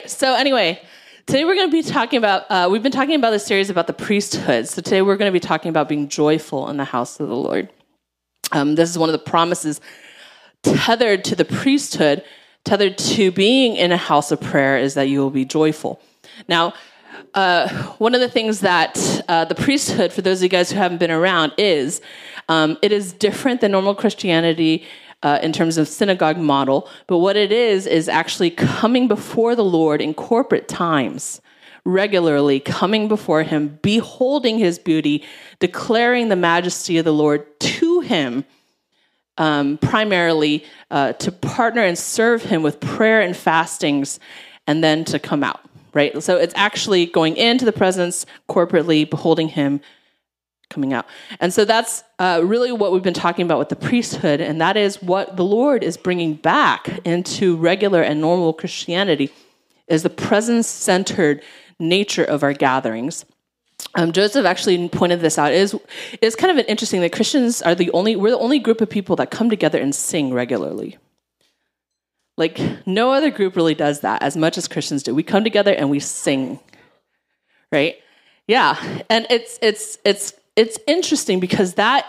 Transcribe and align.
right. 0.00 0.10
So 0.10 0.34
anyway, 0.34 0.80
today 1.26 1.44
we're 1.44 1.54
going 1.54 1.68
to 1.68 1.72
be 1.72 1.82
talking 1.82 2.18
about. 2.18 2.50
Uh, 2.50 2.68
we've 2.70 2.82
been 2.82 2.92
talking 2.92 3.14
about 3.14 3.30
this 3.30 3.46
series 3.46 3.70
about 3.70 3.86
the 3.86 3.92
priesthood. 3.92 4.66
So 4.66 4.82
today 4.82 5.02
we're 5.02 5.16
going 5.16 5.28
to 5.28 5.32
be 5.32 5.40
talking 5.40 5.68
about 5.68 5.88
being 5.88 6.08
joyful 6.08 6.68
in 6.68 6.76
the 6.76 6.84
house 6.84 7.20
of 7.20 7.28
the 7.28 7.36
Lord. 7.36 7.68
Um, 8.52 8.74
this 8.74 8.90
is 8.90 8.98
one 8.98 9.08
of 9.08 9.12
the 9.12 9.18
promises 9.30 9.80
tethered 10.62 11.24
to 11.24 11.36
the 11.36 11.44
priesthood, 11.44 12.24
tethered 12.64 12.98
to 12.98 13.30
being 13.30 13.76
in 13.76 13.92
a 13.92 13.96
house 13.96 14.32
of 14.32 14.40
prayer, 14.40 14.78
is 14.78 14.94
that 14.94 15.08
you 15.08 15.20
will 15.20 15.30
be 15.30 15.44
joyful. 15.44 16.00
Now, 16.48 16.74
uh, 17.34 17.68
one 17.98 18.14
of 18.14 18.20
the 18.20 18.28
things 18.28 18.60
that 18.60 19.22
uh, 19.28 19.44
the 19.44 19.54
priesthood, 19.54 20.12
for 20.12 20.22
those 20.22 20.38
of 20.38 20.44
you 20.44 20.48
guys 20.48 20.70
who 20.70 20.78
haven't 20.78 20.98
been 20.98 21.10
around, 21.10 21.52
is 21.56 22.00
um, 22.48 22.76
it 22.82 22.90
is 22.90 23.12
different 23.12 23.60
than 23.60 23.70
normal 23.70 23.94
Christianity 23.94 24.84
uh, 25.24 25.38
in 25.42 25.52
terms 25.52 25.78
of 25.78 25.88
synagogue 25.88 26.36
model, 26.36 26.88
but 27.06 27.18
what 27.18 27.36
it 27.36 27.50
is 27.50 27.86
is 27.86 28.08
actually 28.08 28.50
coming 28.50 29.08
before 29.08 29.56
the 29.56 29.64
Lord 29.64 30.00
in 30.00 30.14
corporate 30.14 30.68
times, 30.68 31.40
regularly 31.84 32.60
coming 32.60 33.08
before 33.08 33.42
Him, 33.42 33.80
beholding 33.82 34.58
His 34.58 34.78
beauty, 34.78 35.24
declaring 35.58 36.28
the 36.28 36.36
majesty 36.36 36.98
of 36.98 37.04
the 37.04 37.12
Lord 37.12 37.44
to 37.60 38.00
Him. 38.00 38.44
Um, 39.36 39.78
primarily 39.78 40.64
uh, 40.92 41.14
to 41.14 41.32
partner 41.32 41.82
and 41.82 41.98
serve 41.98 42.44
him 42.44 42.62
with 42.62 42.78
prayer 42.78 43.20
and 43.20 43.36
fastings, 43.36 44.20
and 44.68 44.84
then 44.84 45.04
to 45.06 45.18
come 45.18 45.42
out 45.42 45.60
right? 45.92 46.22
So 46.22 46.36
it's 46.36 46.54
actually 46.56 47.06
going 47.06 47.36
into 47.36 47.64
the 47.64 47.72
presence 47.72 48.26
corporately, 48.48 49.08
beholding 49.08 49.48
him, 49.48 49.80
coming 50.70 50.92
out. 50.92 51.06
And 51.40 51.52
so 51.52 51.64
that's 51.64 52.02
uh, 52.18 52.40
really 52.44 52.72
what 52.72 52.92
we've 52.92 53.02
been 53.02 53.14
talking 53.14 53.44
about 53.44 53.58
with 53.58 53.68
the 53.68 53.76
priesthood, 53.76 54.40
and 54.40 54.60
that 54.60 54.76
is 54.76 55.02
what 55.02 55.36
the 55.36 55.44
Lord 55.44 55.84
is 55.84 55.96
bringing 55.96 56.34
back 56.34 57.00
into 57.04 57.56
regular 57.56 58.02
and 58.02 58.20
normal 58.20 58.52
Christianity 58.52 59.30
is 59.86 60.02
the 60.02 60.10
presence-centered 60.10 61.42
nature 61.78 62.24
of 62.24 62.42
our 62.42 62.52
gatherings. 62.52 63.24
Um, 63.94 64.12
Joseph 64.12 64.46
actually 64.46 64.88
pointed 64.88 65.20
this 65.20 65.38
out. 65.38 65.52
It 65.52 65.58
is 65.58 65.76
is 66.20 66.34
kind 66.34 66.50
of 66.50 66.56
an 66.56 66.64
interesting 66.66 67.00
that 67.02 67.12
Christians 67.12 67.60
are 67.62 67.74
the 67.74 67.90
only 67.90 68.16
we're 68.16 68.30
the 68.30 68.38
only 68.38 68.58
group 68.58 68.80
of 68.80 68.88
people 68.88 69.16
that 69.16 69.30
come 69.30 69.50
together 69.50 69.78
and 69.78 69.94
sing 69.94 70.32
regularly. 70.32 70.96
Like, 72.36 72.58
no 72.86 73.12
other 73.12 73.30
group 73.30 73.54
really 73.54 73.74
does 73.76 74.00
that 74.00 74.22
as 74.22 74.36
much 74.36 74.58
as 74.58 74.66
Christians 74.66 75.04
do. 75.04 75.14
We 75.14 75.22
come 75.22 75.44
together 75.44 75.72
and 75.72 75.90
we 75.90 76.00
sing, 76.00 76.58
right? 77.70 77.96
Yeah, 78.48 79.02
and 79.08 79.26
it's 79.30 79.58
it's 79.62 79.98
it's 80.04 80.32
it's 80.56 80.78
interesting 80.86 81.40
because 81.40 81.74
that 81.74 82.06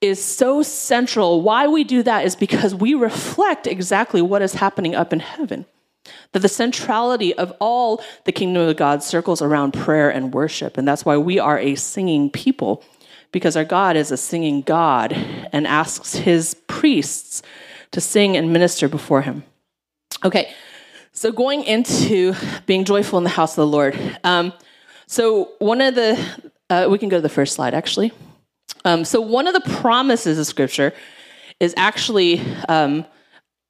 is 0.00 0.22
so 0.22 0.62
central. 0.62 1.42
Why 1.42 1.66
we 1.68 1.84
do 1.84 2.02
that 2.02 2.24
is 2.24 2.36
because 2.36 2.74
we 2.74 2.94
reflect 2.94 3.66
exactly 3.66 4.22
what 4.22 4.42
is 4.42 4.54
happening 4.54 4.94
up 4.94 5.12
in 5.12 5.20
heaven. 5.20 5.66
That 6.32 6.40
the 6.40 6.48
centrality 6.48 7.34
of 7.34 7.52
all 7.58 8.02
the 8.24 8.32
kingdom 8.32 8.68
of 8.68 8.76
God 8.76 9.02
circles 9.02 9.42
around 9.42 9.72
prayer 9.72 10.08
and 10.08 10.32
worship, 10.32 10.78
and 10.78 10.86
that's 10.86 11.04
why 11.04 11.16
we 11.16 11.38
are 11.38 11.58
a 11.58 11.74
singing 11.74 12.30
people, 12.30 12.84
because 13.32 13.56
our 13.56 13.64
God 13.64 13.96
is 13.96 14.12
a 14.12 14.16
singing 14.16 14.62
God 14.62 15.12
and 15.12 15.66
asks 15.66 16.14
His 16.14 16.54
priests 16.68 17.42
to 17.92 18.00
sing 18.00 18.36
and 18.36 18.52
minister 18.52 18.88
before 18.88 19.22
him. 19.22 19.42
Okay, 20.24 20.52
so 21.12 21.32
going 21.32 21.64
into 21.64 22.34
being 22.66 22.84
joyful 22.84 23.18
in 23.18 23.24
the 23.24 23.30
house 23.30 23.52
of 23.52 23.56
the 23.56 23.66
Lord. 23.66 24.18
Um, 24.22 24.52
so, 25.06 25.52
one 25.60 25.80
of 25.80 25.94
the, 25.94 26.18
uh, 26.70 26.88
we 26.90 26.98
can 26.98 27.08
go 27.08 27.16
to 27.18 27.22
the 27.22 27.28
first 27.28 27.54
slide 27.54 27.74
actually. 27.74 28.12
Um, 28.84 29.04
so, 29.04 29.20
one 29.20 29.46
of 29.46 29.54
the 29.54 29.68
promises 29.80 30.38
of 30.38 30.46
Scripture 30.46 30.92
is 31.60 31.74
actually 31.76 32.40
um, 32.68 33.04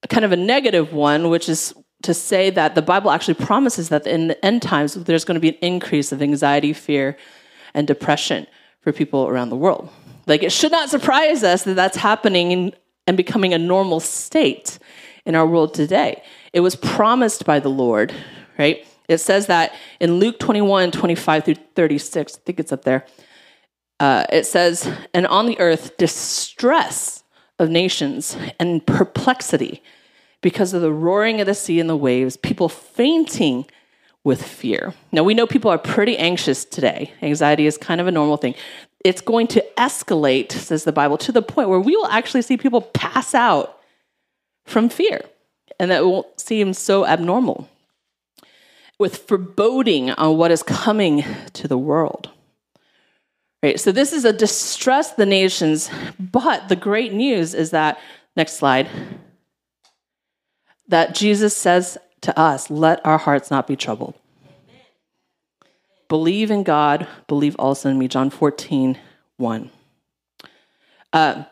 kind 0.08 0.24
of 0.24 0.32
a 0.32 0.36
negative 0.36 0.92
one, 0.92 1.30
which 1.30 1.48
is 1.48 1.74
to 2.02 2.12
say 2.14 2.50
that 2.50 2.74
the 2.74 2.82
Bible 2.82 3.10
actually 3.10 3.34
promises 3.34 3.88
that 3.88 4.06
in 4.06 4.28
the 4.28 4.44
end 4.44 4.62
times 4.62 4.94
there's 4.94 5.24
going 5.24 5.36
to 5.36 5.40
be 5.40 5.48
an 5.48 5.58
increase 5.62 6.12
of 6.12 6.22
anxiety, 6.22 6.72
fear, 6.72 7.16
and 7.74 7.86
depression 7.86 8.46
for 8.80 8.92
people 8.92 9.26
around 9.26 9.48
the 9.48 9.56
world. 9.56 9.88
Like, 10.26 10.42
it 10.42 10.52
should 10.52 10.72
not 10.72 10.90
surprise 10.90 11.42
us 11.42 11.62
that 11.64 11.74
that's 11.74 11.96
happening 11.96 12.72
and 13.06 13.16
becoming 13.16 13.54
a 13.54 13.58
normal 13.58 14.00
state 14.00 14.78
in 15.24 15.34
our 15.34 15.46
world 15.46 15.74
today. 15.74 16.22
It 16.52 16.60
was 16.60 16.76
promised 16.76 17.44
by 17.44 17.60
the 17.60 17.68
Lord, 17.68 18.12
right? 18.58 18.86
It 19.08 19.18
says 19.18 19.46
that 19.46 19.74
in 20.00 20.14
Luke 20.14 20.38
21, 20.38 20.90
25 20.90 21.44
through 21.44 21.54
36, 21.74 22.36
I 22.36 22.40
think 22.44 22.60
it's 22.60 22.72
up 22.72 22.84
there. 22.84 23.06
Uh, 23.98 24.24
it 24.30 24.44
says, 24.44 24.90
and 25.14 25.26
on 25.26 25.46
the 25.46 25.58
earth, 25.58 25.96
distress 25.96 27.22
of 27.58 27.70
nations 27.70 28.36
and 28.60 28.86
perplexity 28.86 29.82
because 30.42 30.74
of 30.74 30.82
the 30.82 30.92
roaring 30.92 31.40
of 31.40 31.46
the 31.46 31.54
sea 31.54 31.80
and 31.80 31.88
the 31.88 31.96
waves, 31.96 32.36
people 32.36 32.68
fainting 32.68 33.66
with 34.22 34.42
fear. 34.42 34.92
Now, 35.12 35.22
we 35.22 35.34
know 35.34 35.46
people 35.46 35.70
are 35.70 35.78
pretty 35.78 36.18
anxious 36.18 36.64
today. 36.64 37.12
Anxiety 37.22 37.66
is 37.66 37.78
kind 37.78 38.00
of 38.00 38.06
a 38.06 38.12
normal 38.12 38.36
thing. 38.36 38.54
It's 39.04 39.20
going 39.20 39.46
to 39.48 39.64
escalate, 39.78 40.50
says 40.50 40.84
the 40.84 40.92
Bible, 40.92 41.16
to 41.18 41.32
the 41.32 41.42
point 41.42 41.68
where 41.68 41.80
we 41.80 41.96
will 41.96 42.08
actually 42.08 42.42
see 42.42 42.56
people 42.56 42.82
pass 42.82 43.34
out 43.34 43.78
from 44.64 44.88
fear, 44.88 45.20
and 45.78 45.92
that 45.92 46.04
won't 46.04 46.40
seem 46.40 46.74
so 46.74 47.06
abnormal. 47.06 47.68
With 48.98 49.18
foreboding 49.18 50.10
on 50.10 50.36
what 50.38 50.50
is 50.50 50.62
coming 50.62 51.24
to 51.52 51.68
the 51.68 51.78
world. 51.78 52.30
Right, 53.62 53.80
so 53.80 53.90
this 53.90 54.12
is 54.12 54.24
a 54.24 54.32
distress 54.32 55.12
the 55.12 55.26
nations, 55.26 55.90
but 56.18 56.68
the 56.68 56.76
great 56.76 57.12
news 57.12 57.54
is 57.54 57.70
that, 57.70 57.98
next 58.36 58.54
slide, 58.54 58.88
that 60.88 61.14
Jesus 61.14 61.56
says 61.56 61.98
to 62.20 62.38
us, 62.38 62.70
let 62.70 63.04
our 63.04 63.18
hearts 63.18 63.50
not 63.50 63.66
be 63.66 63.76
troubled. 63.76 64.14
Believe 66.08 66.50
in 66.50 66.62
God, 66.62 67.08
believe 67.26 67.56
also 67.58 67.90
in 67.90 67.98
me. 67.98 68.08
John 68.08 68.30
14, 68.30 68.98
1. 69.38 69.70
Uh, 71.12 71.44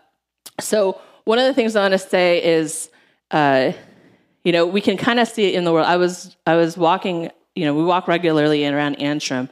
so, 0.60 1.00
one 1.24 1.38
of 1.38 1.46
the 1.46 1.54
things 1.54 1.74
I 1.74 1.82
want 1.82 1.92
to 1.92 1.98
say 1.98 2.44
is 2.44 2.90
uh, 3.30 3.72
you 4.44 4.52
know, 4.52 4.66
we 4.66 4.80
can 4.80 4.96
kind 4.96 5.18
of 5.18 5.26
see 5.26 5.46
it 5.46 5.54
in 5.54 5.64
the 5.64 5.72
world. 5.72 5.86
I 5.86 5.96
was 5.96 6.36
I 6.46 6.54
was 6.54 6.76
walking, 6.76 7.30
you 7.54 7.64
know, 7.64 7.74
we 7.74 7.82
walk 7.82 8.06
regularly 8.06 8.62
in 8.64 8.74
around 8.74 8.96
Antrim, 8.96 9.48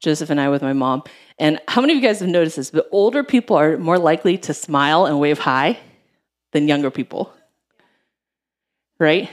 Joseph 0.00 0.30
and 0.30 0.40
I 0.40 0.50
with 0.50 0.62
my 0.62 0.74
mom. 0.74 1.02
And 1.38 1.58
how 1.66 1.80
many 1.80 1.94
of 1.94 2.02
you 2.02 2.06
guys 2.06 2.20
have 2.20 2.28
noticed 2.28 2.56
this? 2.56 2.70
But 2.70 2.88
older 2.92 3.24
people 3.24 3.56
are 3.56 3.76
more 3.78 3.98
likely 3.98 4.38
to 4.38 4.54
smile 4.54 5.06
and 5.06 5.18
wave 5.18 5.38
hi 5.38 5.78
than 6.52 6.68
younger 6.68 6.90
people. 6.90 7.32
Right? 9.00 9.30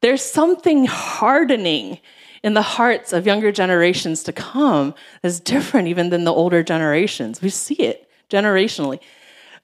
There's 0.00 0.22
something 0.22 0.86
hardening 0.86 1.98
in 2.42 2.54
the 2.54 2.62
hearts 2.62 3.12
of 3.12 3.26
younger 3.26 3.52
generations 3.52 4.22
to 4.24 4.32
come 4.32 4.94
that's 5.22 5.40
different 5.40 5.88
even 5.88 6.10
than 6.10 6.24
the 6.24 6.32
older 6.32 6.62
generations. 6.62 7.42
We 7.42 7.50
see 7.50 7.74
it 7.74 8.08
generationally. 8.30 9.00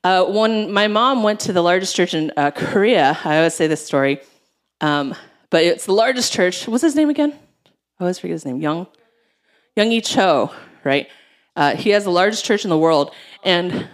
Uh, 0.03 0.25
when 0.25 0.71
my 0.71 0.87
mom 0.87 1.23
went 1.23 1.41
to 1.41 1.53
the 1.53 1.63
largest 1.63 1.97
church 1.97 2.15
in 2.15 2.31
uh, 2.37 2.51
Korea, 2.51 3.19
I 3.25 3.39
always 3.39 3.55
say 3.55 3.67
this 3.67 3.85
story, 3.85 4.21
um, 4.85 5.15
but 5.49 5.65
it's 5.65 5.87
the 5.87 5.95
largest 5.95 6.31
church. 6.31 6.69
What's 6.69 6.83
his 6.83 6.95
name 6.95 7.09
again? 7.09 7.33
I 7.99 8.05
always 8.05 8.19
forget 8.19 8.35
his 8.35 8.45
name. 8.45 8.61
Young, 8.61 8.87
Young 9.77 9.91
E 9.91 10.03
Cho, 10.03 10.53
right? 10.85 11.09
Uh, 11.57 11.75
he 11.75 11.91
has 11.91 12.05
the 12.05 12.11
largest 12.11 12.45
church 12.45 12.65
in 12.65 12.71
the 12.71 12.77
world, 12.77 13.15
and 13.43 13.89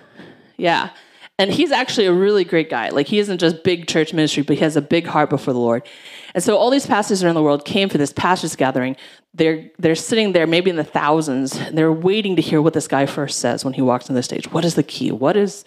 yeah, 0.56 0.90
and 1.38 1.52
he's 1.52 1.70
actually 1.70 2.06
a 2.06 2.12
really 2.12 2.42
great 2.42 2.68
guy. 2.68 2.88
Like 2.88 3.06
he 3.06 3.20
isn't 3.20 3.38
just 3.38 3.62
big 3.62 3.86
church 3.86 4.12
ministry, 4.12 4.42
but 4.42 4.56
he 4.56 4.62
has 4.62 4.76
a 4.76 4.82
big 4.82 5.06
heart 5.06 5.30
before 5.30 5.54
the 5.54 5.60
Lord. 5.60 5.86
And 6.34 6.42
so 6.42 6.56
all 6.56 6.70
these 6.70 6.86
pastors 6.86 7.22
around 7.22 7.36
the 7.36 7.42
world 7.42 7.64
came 7.64 7.88
for 7.88 7.98
this 7.98 8.12
pastors 8.12 8.56
gathering. 8.56 8.96
They're 9.32 9.70
they're 9.78 9.94
sitting 9.94 10.32
there, 10.32 10.48
maybe 10.48 10.70
in 10.70 10.76
the 10.76 10.82
thousands. 10.84 11.56
they're 11.70 11.92
waiting 11.92 12.34
to 12.34 12.42
hear 12.42 12.60
what 12.60 12.74
this 12.74 12.88
guy 12.88 13.06
first 13.06 13.38
says 13.38 13.64
when 13.64 13.74
he 13.74 13.82
walks 13.82 14.10
on 14.10 14.16
the 14.16 14.24
stage. 14.24 14.50
What 14.50 14.64
is 14.64 14.74
the 14.74 14.82
key? 14.82 15.12
What 15.12 15.36
is 15.36 15.64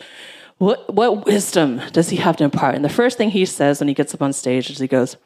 what, 0.57 0.93
what 0.93 1.25
wisdom 1.25 1.81
does 1.91 2.09
he 2.09 2.17
have 2.17 2.37
to 2.37 2.43
impart? 2.43 2.75
And 2.75 2.85
the 2.85 2.89
first 2.89 3.17
thing 3.17 3.31
he 3.31 3.45
says 3.45 3.79
when 3.79 3.87
he 3.87 3.93
gets 3.93 4.13
up 4.13 4.21
on 4.21 4.33
stage 4.33 4.69
is 4.69 4.79
he 4.79 4.87
goes, 4.87 5.17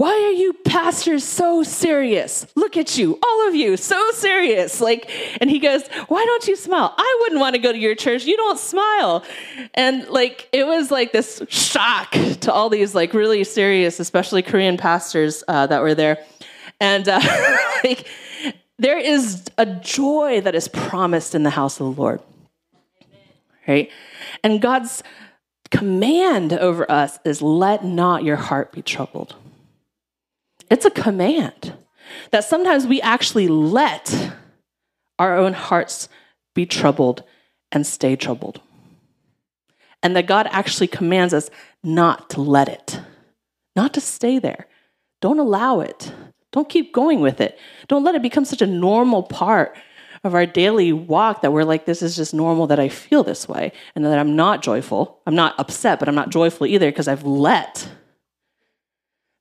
why 0.00 0.12
are 0.12 0.32
you 0.32 0.54
pastors 0.64 1.24
so 1.24 1.62
serious? 1.62 2.46
Look 2.56 2.78
at 2.78 2.96
you, 2.96 3.18
all 3.22 3.48
of 3.48 3.54
you, 3.54 3.76
so 3.76 4.10
serious. 4.12 4.80
Like, 4.80 5.10
and 5.42 5.50
he 5.50 5.58
goes, 5.58 5.86
Why 6.08 6.24
don't 6.24 6.48
you 6.48 6.56
smile? 6.56 6.94
I 6.96 7.18
wouldn't 7.20 7.38
want 7.38 7.54
to 7.54 7.60
go 7.60 7.70
to 7.70 7.78
your 7.78 7.94
church. 7.94 8.24
You 8.24 8.34
don't 8.34 8.58
smile. 8.58 9.22
And 9.74 10.08
like, 10.08 10.48
it 10.52 10.66
was 10.66 10.90
like 10.90 11.12
this 11.12 11.42
shock 11.50 12.12
to 12.12 12.50
all 12.50 12.70
these 12.70 12.94
like 12.94 13.12
really 13.12 13.44
serious, 13.44 14.00
especially 14.00 14.40
Korean 14.40 14.78
pastors 14.78 15.44
uh, 15.48 15.66
that 15.66 15.82
were 15.82 15.94
there. 15.94 16.24
And 16.80 17.06
uh, 17.06 17.20
like, 17.84 18.06
there 18.78 18.96
is 18.96 19.44
a 19.58 19.66
joy 19.66 20.40
that 20.40 20.54
is 20.54 20.66
promised 20.66 21.34
in 21.34 21.42
the 21.42 21.50
house 21.50 21.78
of 21.78 21.94
the 21.94 22.00
Lord 22.00 22.22
right? 23.70 23.90
And 24.42 24.60
God's 24.60 25.02
command 25.70 26.52
over 26.52 26.90
us 26.90 27.18
is 27.24 27.40
let 27.40 27.84
not 27.84 28.24
your 28.24 28.36
heart 28.36 28.72
be 28.72 28.82
troubled. 28.82 29.36
It's 30.70 30.84
a 30.84 30.90
command 30.90 31.74
that 32.32 32.44
sometimes 32.44 32.86
we 32.86 33.00
actually 33.00 33.46
let 33.46 34.32
our 35.18 35.36
own 35.36 35.52
hearts 35.52 36.08
be 36.54 36.66
troubled 36.66 37.22
and 37.70 37.86
stay 37.86 38.16
troubled. 38.16 38.60
And 40.02 40.16
that 40.16 40.26
God 40.26 40.48
actually 40.50 40.88
commands 40.88 41.32
us 41.32 41.50
not 41.84 42.30
to 42.30 42.40
let 42.40 42.68
it, 42.68 43.00
not 43.76 43.94
to 43.94 44.00
stay 44.00 44.38
there, 44.38 44.66
Don't 45.20 45.38
allow 45.38 45.80
it. 45.80 46.12
Don't 46.52 46.68
keep 46.68 46.92
going 46.92 47.20
with 47.20 47.40
it. 47.40 47.58
Don't 47.88 48.04
let 48.04 48.14
it 48.14 48.22
become 48.22 48.44
such 48.44 48.62
a 48.62 48.66
normal 48.66 49.22
part 49.22 49.76
of 50.22 50.34
our 50.34 50.46
daily 50.46 50.92
walk 50.92 51.42
that 51.42 51.52
we're 51.52 51.64
like, 51.64 51.86
this 51.86 52.02
is 52.02 52.14
just 52.14 52.34
normal 52.34 52.66
that 52.66 52.78
I 52.78 52.88
feel 52.88 53.22
this 53.22 53.48
way 53.48 53.72
and 53.94 54.04
that 54.04 54.18
I'm 54.18 54.36
not 54.36 54.62
joyful. 54.62 55.20
I'm 55.26 55.34
not 55.34 55.58
upset, 55.58 55.98
but 55.98 56.08
I'm 56.08 56.14
not 56.14 56.30
joyful 56.30 56.66
either 56.66 56.90
because 56.90 57.08
I've 57.08 57.24
let 57.24 57.88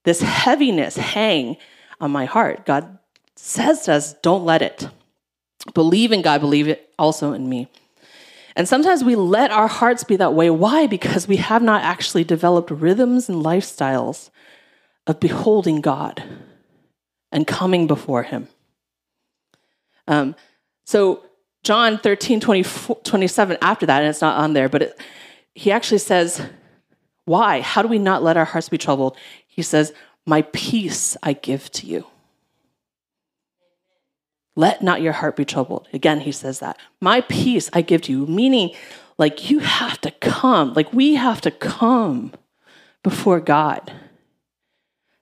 this 0.05 0.21
heaviness 0.21 0.95
hang 0.95 1.57
on 1.99 2.11
my 2.11 2.25
heart. 2.25 2.65
God 2.65 2.97
says 3.35 3.81
to 3.83 3.93
us, 3.93 4.13
don't 4.13 4.45
let 4.45 4.61
it. 4.61 4.87
Believe 5.73 6.11
in 6.11 6.21
God, 6.21 6.39
believe 6.39 6.67
it 6.67 6.93
also 6.97 7.33
in 7.33 7.49
me. 7.49 7.67
And 8.55 8.67
sometimes 8.67 9.03
we 9.03 9.15
let 9.15 9.51
our 9.51 9.67
hearts 9.67 10.03
be 10.03 10.15
that 10.15 10.33
way. 10.33 10.49
Why? 10.49 10.87
Because 10.87 11.27
we 11.27 11.37
have 11.37 11.61
not 11.61 11.83
actually 11.83 12.23
developed 12.23 12.71
rhythms 12.71 13.29
and 13.29 13.43
lifestyles 13.43 14.29
of 15.07 15.19
beholding 15.19 15.81
God 15.81 16.23
and 17.31 17.45
coming 17.45 17.87
before 17.87 18.23
Him. 18.23 18.47
Um, 20.07 20.35
so, 20.89 21.23
John 21.61 21.99
13, 21.99 22.39
20, 22.39 22.63
27, 23.03 23.57
after 23.61 23.85
that, 23.85 24.01
and 24.01 24.09
it's 24.09 24.21
not 24.21 24.39
on 24.39 24.53
there, 24.53 24.67
but 24.67 24.81
it, 24.81 24.99
he 25.53 25.71
actually 25.71 25.99
says, 25.99 26.41
Why? 27.25 27.61
How 27.61 27.83
do 27.83 27.87
we 27.87 27.99
not 27.99 28.23
let 28.23 28.37
our 28.37 28.45
hearts 28.45 28.69
be 28.69 28.79
troubled? 28.79 29.15
He 29.45 29.61
says, 29.61 29.93
My 30.25 30.41
peace 30.41 31.15
I 31.21 31.33
give 31.33 31.71
to 31.73 31.85
you. 31.85 32.07
Let 34.55 34.81
not 34.81 35.03
your 35.03 35.13
heart 35.13 35.35
be 35.35 35.45
troubled. 35.45 35.87
Again, 35.93 36.21
he 36.21 36.31
says 36.31 36.57
that. 36.57 36.75
My 36.99 37.21
peace 37.21 37.69
I 37.71 37.83
give 37.83 38.01
to 38.01 38.11
you, 38.11 38.25
meaning 38.25 38.71
like 39.19 39.51
you 39.51 39.59
have 39.59 40.01
to 40.01 40.09
come, 40.09 40.73
like 40.73 40.91
we 40.91 41.13
have 41.13 41.39
to 41.41 41.51
come 41.51 42.33
before 43.03 43.39
God 43.39 43.93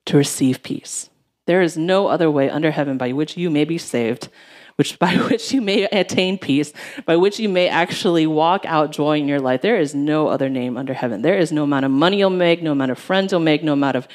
to 0.06 0.16
receive 0.16 0.62
peace. 0.62 1.10
There 1.44 1.60
is 1.60 1.76
no 1.76 2.06
other 2.06 2.30
way 2.30 2.48
under 2.48 2.70
heaven 2.70 2.96
by 2.96 3.12
which 3.12 3.36
you 3.36 3.50
may 3.50 3.66
be 3.66 3.76
saved, 3.76 4.30
which 4.78 4.96
by 4.98 5.14
which 5.30 5.52
you 5.52 5.60
may 5.60 5.84
attain 5.84 6.38
peace, 6.38 6.72
by 7.04 7.16
which 7.16 7.40
you 7.40 7.48
may 7.48 7.68
actually 7.68 8.26
walk 8.26 8.64
out 8.64 8.92
joy 8.92 9.18
in 9.18 9.26
your 9.26 9.40
life. 9.40 9.60
There 9.60 9.78
is 9.78 9.94
no 9.94 10.28
other 10.28 10.48
name 10.48 10.76
under 10.76 10.94
heaven. 10.94 11.22
There 11.22 11.36
is 11.36 11.50
no 11.50 11.64
amount 11.64 11.84
of 11.84 11.90
money 11.90 12.18
you'll 12.18 12.30
make, 12.30 12.62
no 12.62 12.72
amount 12.72 12.92
of 12.92 12.98
friends 12.98 13.32
you'll 13.32 13.40
make, 13.40 13.64
no 13.64 13.72
amount 13.72 13.96
of 13.96 14.08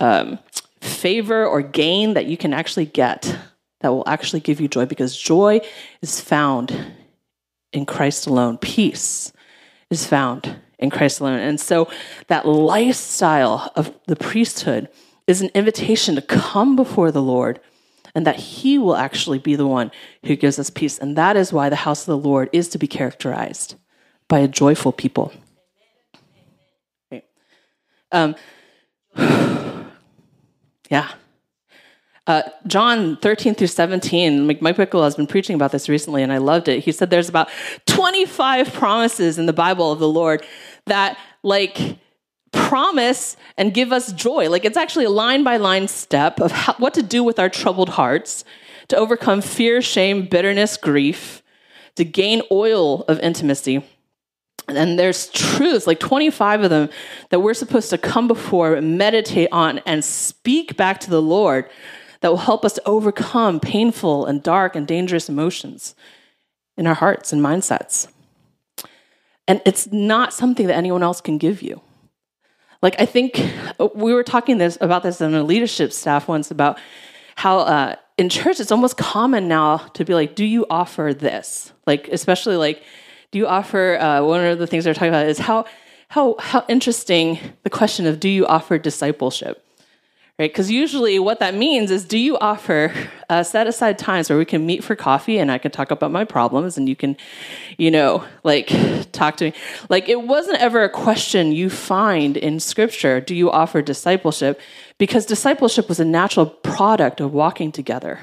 um, 0.00 0.40
favor 0.80 1.46
or 1.46 1.62
gain 1.62 2.14
that 2.14 2.26
you 2.26 2.36
can 2.36 2.52
actually 2.52 2.86
get 2.86 3.38
that 3.80 3.90
will 3.90 4.04
actually 4.08 4.40
give 4.40 4.60
you 4.60 4.66
joy 4.66 4.86
because 4.86 5.16
joy 5.16 5.60
is 6.02 6.20
found 6.20 6.74
in 7.72 7.86
Christ 7.86 8.26
alone. 8.26 8.58
Peace 8.58 9.32
is 9.90 10.06
found 10.06 10.56
in 10.78 10.90
Christ 10.90 11.20
alone. 11.20 11.38
And 11.38 11.60
so 11.60 11.88
that 12.28 12.46
lifestyle 12.46 13.70
of 13.76 13.94
the 14.06 14.16
priesthood 14.16 14.88
is 15.26 15.40
an 15.40 15.50
invitation 15.54 16.14
to 16.16 16.22
come 16.22 16.74
before 16.74 17.12
the 17.12 17.22
Lord 17.22 17.60
and 18.14 18.26
that 18.26 18.36
He 18.36 18.78
will 18.78 18.96
actually 18.96 19.38
be 19.38 19.56
the 19.56 19.66
one 19.66 19.90
who 20.24 20.36
gives 20.36 20.58
us 20.58 20.70
peace. 20.70 20.98
And 20.98 21.16
that 21.16 21.36
is 21.36 21.52
why 21.52 21.68
the 21.68 21.76
house 21.76 22.02
of 22.02 22.06
the 22.06 22.28
Lord 22.28 22.48
is 22.52 22.68
to 22.68 22.78
be 22.78 22.86
characterized 22.86 23.74
by 24.28 24.38
a 24.38 24.48
joyful 24.48 24.92
people. 24.92 25.32
Um, 28.12 28.36
yeah. 30.90 31.10
Uh, 32.26 32.42
John 32.66 33.18
13 33.18 33.54
through 33.54 33.66
17, 33.66 34.46
Mike 34.46 34.60
Bickle 34.60 35.04
has 35.04 35.14
been 35.14 35.26
preaching 35.26 35.54
about 35.54 35.72
this 35.72 35.90
recently, 35.90 36.22
and 36.22 36.32
I 36.32 36.38
loved 36.38 36.68
it. 36.68 36.82
He 36.82 36.92
said 36.92 37.10
there's 37.10 37.28
about 37.28 37.50
25 37.86 38.72
promises 38.72 39.38
in 39.38 39.44
the 39.44 39.52
Bible 39.52 39.92
of 39.92 39.98
the 39.98 40.08
Lord 40.08 40.42
that, 40.86 41.18
like, 41.42 41.98
promise 42.54 43.36
and 43.56 43.74
give 43.74 43.92
us 43.92 44.12
joy. 44.12 44.48
Like, 44.48 44.64
it's 44.64 44.76
actually 44.76 45.04
a 45.04 45.10
line 45.10 45.44
by 45.44 45.56
line 45.56 45.88
step 45.88 46.40
of 46.40 46.52
how, 46.52 46.74
what 46.74 46.94
to 46.94 47.02
do 47.02 47.22
with 47.22 47.38
our 47.38 47.48
troubled 47.48 47.90
hearts 47.90 48.44
to 48.88 48.96
overcome 48.96 49.40
fear, 49.40 49.82
shame, 49.82 50.26
bitterness, 50.26 50.76
grief, 50.76 51.42
to 51.96 52.04
gain 52.04 52.42
oil 52.50 53.02
of 53.02 53.18
intimacy. 53.20 53.84
And 54.68 54.98
there's 54.98 55.28
truths, 55.28 55.86
like 55.86 56.00
25 56.00 56.62
of 56.62 56.70
them, 56.70 56.88
that 57.30 57.40
we're 57.40 57.54
supposed 57.54 57.90
to 57.90 57.98
come 57.98 58.26
before, 58.26 58.80
meditate 58.80 59.48
on, 59.52 59.78
and 59.86 60.04
speak 60.04 60.76
back 60.76 61.00
to 61.00 61.10
the 61.10 61.22
Lord 61.22 61.68
that 62.20 62.30
will 62.30 62.38
help 62.38 62.64
us 62.64 62.72
to 62.74 62.82
overcome 62.86 63.60
painful 63.60 64.24
and 64.24 64.42
dark 64.42 64.74
and 64.74 64.86
dangerous 64.86 65.28
emotions 65.28 65.94
in 66.76 66.86
our 66.86 66.94
hearts 66.94 67.32
and 67.32 67.42
mindsets. 67.42 68.08
And 69.46 69.60
it's 69.66 69.92
not 69.92 70.32
something 70.32 70.66
that 70.66 70.76
anyone 70.76 71.02
else 71.02 71.20
can 71.20 71.36
give 71.36 71.60
you. 71.60 71.82
Like 72.84 73.00
I 73.00 73.06
think 73.06 73.40
uh, 73.80 73.88
we 73.94 74.12
were 74.12 74.22
talking 74.22 74.58
this 74.58 74.76
about 74.78 75.02
this 75.02 75.22
in 75.22 75.32
a 75.34 75.42
leadership 75.42 75.90
staff 75.90 76.28
once 76.28 76.50
about 76.50 76.78
how 77.34 77.60
uh, 77.60 77.96
in 78.18 78.28
church 78.28 78.60
it's 78.60 78.70
almost 78.70 78.98
common 78.98 79.48
now 79.48 79.78
to 79.94 80.04
be 80.04 80.12
like, 80.12 80.34
"Do 80.34 80.44
you 80.44 80.66
offer 80.68 81.14
this?" 81.18 81.72
Like 81.86 82.08
especially 82.08 82.56
like, 82.56 82.82
"Do 83.30 83.38
you 83.38 83.46
offer?" 83.46 83.96
Uh, 83.98 84.22
one 84.22 84.44
of 84.44 84.58
the 84.58 84.66
things 84.66 84.84
they're 84.84 84.92
talking 84.92 85.08
about 85.08 85.24
is 85.24 85.38
how 85.38 85.64
how 86.08 86.36
how 86.38 86.62
interesting 86.68 87.38
the 87.62 87.70
question 87.70 88.04
of 88.04 88.20
"Do 88.20 88.28
you 88.28 88.46
offer 88.46 88.76
discipleship?" 88.76 89.63
Right? 90.38 90.50
Because 90.50 90.70
usually 90.70 91.18
what 91.18 91.38
that 91.38 91.54
means 91.54 91.90
is 91.90 92.04
do 92.04 92.18
you 92.18 92.36
offer 92.38 92.92
uh, 93.28 93.42
set 93.42 93.66
aside 93.66 93.98
times 93.98 94.28
where 94.28 94.38
we 94.38 94.44
can 94.44 94.66
meet 94.66 94.82
for 94.82 94.96
coffee 94.96 95.38
and 95.38 95.50
I 95.50 95.58
can 95.58 95.70
talk 95.70 95.90
about 95.90 96.10
my 96.10 96.24
problems 96.24 96.76
and 96.76 96.88
you 96.88 96.96
can, 96.96 97.16
you 97.78 97.90
know, 97.90 98.24
like 98.42 98.66
talk 99.12 99.36
to 99.36 99.46
me. 99.46 99.52
Like 99.88 100.08
it 100.08 100.22
wasn't 100.22 100.60
ever 100.60 100.82
a 100.82 100.88
question 100.88 101.52
you 101.52 101.70
find 101.70 102.36
in 102.36 102.58
scripture 102.58 103.20
do 103.20 103.34
you 103.34 103.50
offer 103.50 103.80
discipleship? 103.80 104.60
Because 104.98 105.24
discipleship 105.24 105.88
was 105.88 106.00
a 106.00 106.04
natural 106.04 106.46
product 106.46 107.20
of 107.20 107.32
walking 107.32 107.70
together. 107.70 108.18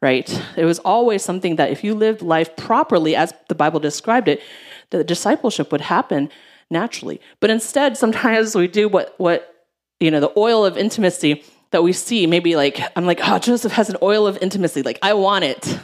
Right? 0.00 0.28
It 0.56 0.66
was 0.66 0.78
always 0.80 1.24
something 1.24 1.56
that 1.56 1.70
if 1.70 1.82
you 1.82 1.94
lived 1.94 2.20
life 2.20 2.56
properly, 2.56 3.16
as 3.16 3.32
the 3.48 3.54
Bible 3.54 3.80
described 3.80 4.28
it, 4.28 4.42
the 4.90 5.02
discipleship 5.02 5.72
would 5.72 5.80
happen 5.80 6.30
naturally. 6.70 7.22
But 7.40 7.48
instead, 7.48 7.96
sometimes 7.96 8.54
we 8.54 8.68
do 8.68 8.86
what, 8.86 9.14
what 9.16 9.53
you 10.00 10.10
know, 10.10 10.20
the 10.20 10.32
oil 10.36 10.64
of 10.64 10.76
intimacy 10.76 11.42
that 11.70 11.82
we 11.82 11.92
see. 11.92 12.26
Maybe 12.26 12.56
like, 12.56 12.80
I'm 12.96 13.06
like, 13.06 13.20
oh, 13.22 13.38
Joseph 13.38 13.72
has 13.72 13.90
an 13.90 13.96
oil 14.02 14.26
of 14.26 14.38
intimacy. 14.40 14.82
Like, 14.82 14.98
I 15.02 15.14
want 15.14 15.44
it. 15.44 15.78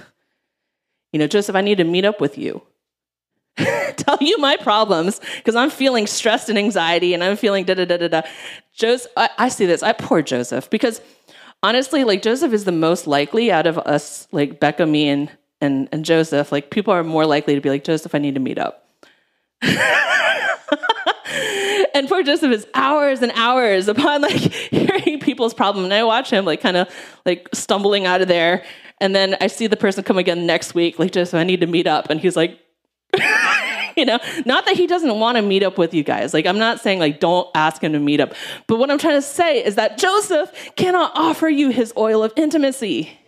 You 1.13 1.19
know, 1.19 1.27
Joseph, 1.27 1.57
I 1.57 1.61
need 1.61 1.79
to 1.79 1.85
meet 1.85 2.05
up 2.05 2.21
with 2.21 2.39
you. 2.39 2.63
Tell 3.57 4.19
you 4.21 4.39
my 4.39 4.57
problems 4.57 5.21
because 5.37 5.57
I'm 5.57 5.71
feeling 5.71 6.07
stressed 6.07 6.49
and 6.49 6.59
anxiety 6.59 7.15
and 7.15 7.23
I'm 7.23 7.37
feeling 7.37 7.65
da 7.65 7.75
da 7.75 7.85
da 7.85 7.97
da 7.97 8.09
da. 8.09 8.23
Joseph, 8.73 9.11
I, 9.17 9.29
I 9.39 9.49
see 9.49 9.67
this. 9.67 9.83
I 9.83 9.93
poor 9.93 10.23
Joseph 10.23 10.71
because 10.71 11.01
honestly, 11.63 12.05
like 12.05 12.23
Joseph 12.23 12.53
is 12.53 12.65
the 12.65 12.73
most 12.73 13.07
likely 13.07 13.51
out 13.51 13.67
of 13.67 13.79
us, 13.79 14.29
like 14.33 14.61
Becca, 14.61 14.87
me, 14.87 15.09
and 15.09 15.31
and 15.61 15.89
and 15.93 16.05
Joseph. 16.05 16.53
Like 16.53 16.71
people 16.71 16.95
are 16.95 17.05
more 17.05 17.27
likely 17.27 17.55
to 17.55 17.61
be 17.61 17.71
like 17.71 17.85
Joseph. 17.85 18.15
I 18.15 18.19
need 18.19 18.35
to 18.35 18.41
meet 18.41 18.59
up. 18.59 18.89
and 21.95 22.09
poor 22.09 22.23
Joseph 22.23 22.53
is 22.53 22.67
hours 22.75 23.23
and 23.23 23.33
hours 23.35 23.89
upon 23.89 24.23
like 24.23 24.33
hearing 24.71 25.21
people's 25.21 25.55
problem. 25.55 25.85
And 25.85 25.95
I 25.95 26.03
watch 26.05 26.31
him 26.31 26.45
like 26.45 26.61
kind 26.61 26.77
of 26.77 26.89
like 27.25 27.49
stumbling 27.53 28.07
out 28.07 28.21
of 28.21 28.29
there. 28.29 28.65
And 29.01 29.15
then 29.15 29.37
I 29.41 29.47
see 29.47 29.67
the 29.67 29.77
person 29.77 30.05
come 30.05 30.19
again 30.19 30.45
next 30.47 30.75
week, 30.75 30.99
like, 30.99 31.13
Joseph, 31.13 31.35
I 31.35 31.45
need 31.45 31.61
to 31.61 31.67
meet 31.67 31.87
up. 31.87 32.11
And 32.11 32.21
he's 32.21 32.37
like, 32.37 32.61
you 33.97 34.05
know, 34.05 34.19
not 34.45 34.67
that 34.67 34.77
he 34.77 34.87
doesn't 34.87 35.19
want 35.19 35.37
to 35.37 35.43
meet 35.43 35.63
up 35.63 35.79
with 35.79 35.95
you 35.95 36.03
guys. 36.03 36.35
Like, 36.35 36.47
I'm 36.47 36.59
not 36.59 36.81
saying 36.81 36.99
like 36.99 37.21
don't 37.21 37.49
ask 37.55 37.83
him 37.83 37.93
to 37.93 37.99
meet 37.99 38.21
up. 38.21 38.35
But 38.67 38.79
what 38.79 38.91
I'm 38.91 38.99
trying 38.99 39.17
to 39.17 39.23
say 39.23 39.65
is 39.65 39.77
that 39.77 39.99
Joseph 39.99 40.53
cannot 40.77 41.13
offer 41.15 41.49
you 41.49 41.71
his 41.71 41.93
oil 41.97 42.23
of 42.23 42.33
intimacy. 42.37 43.20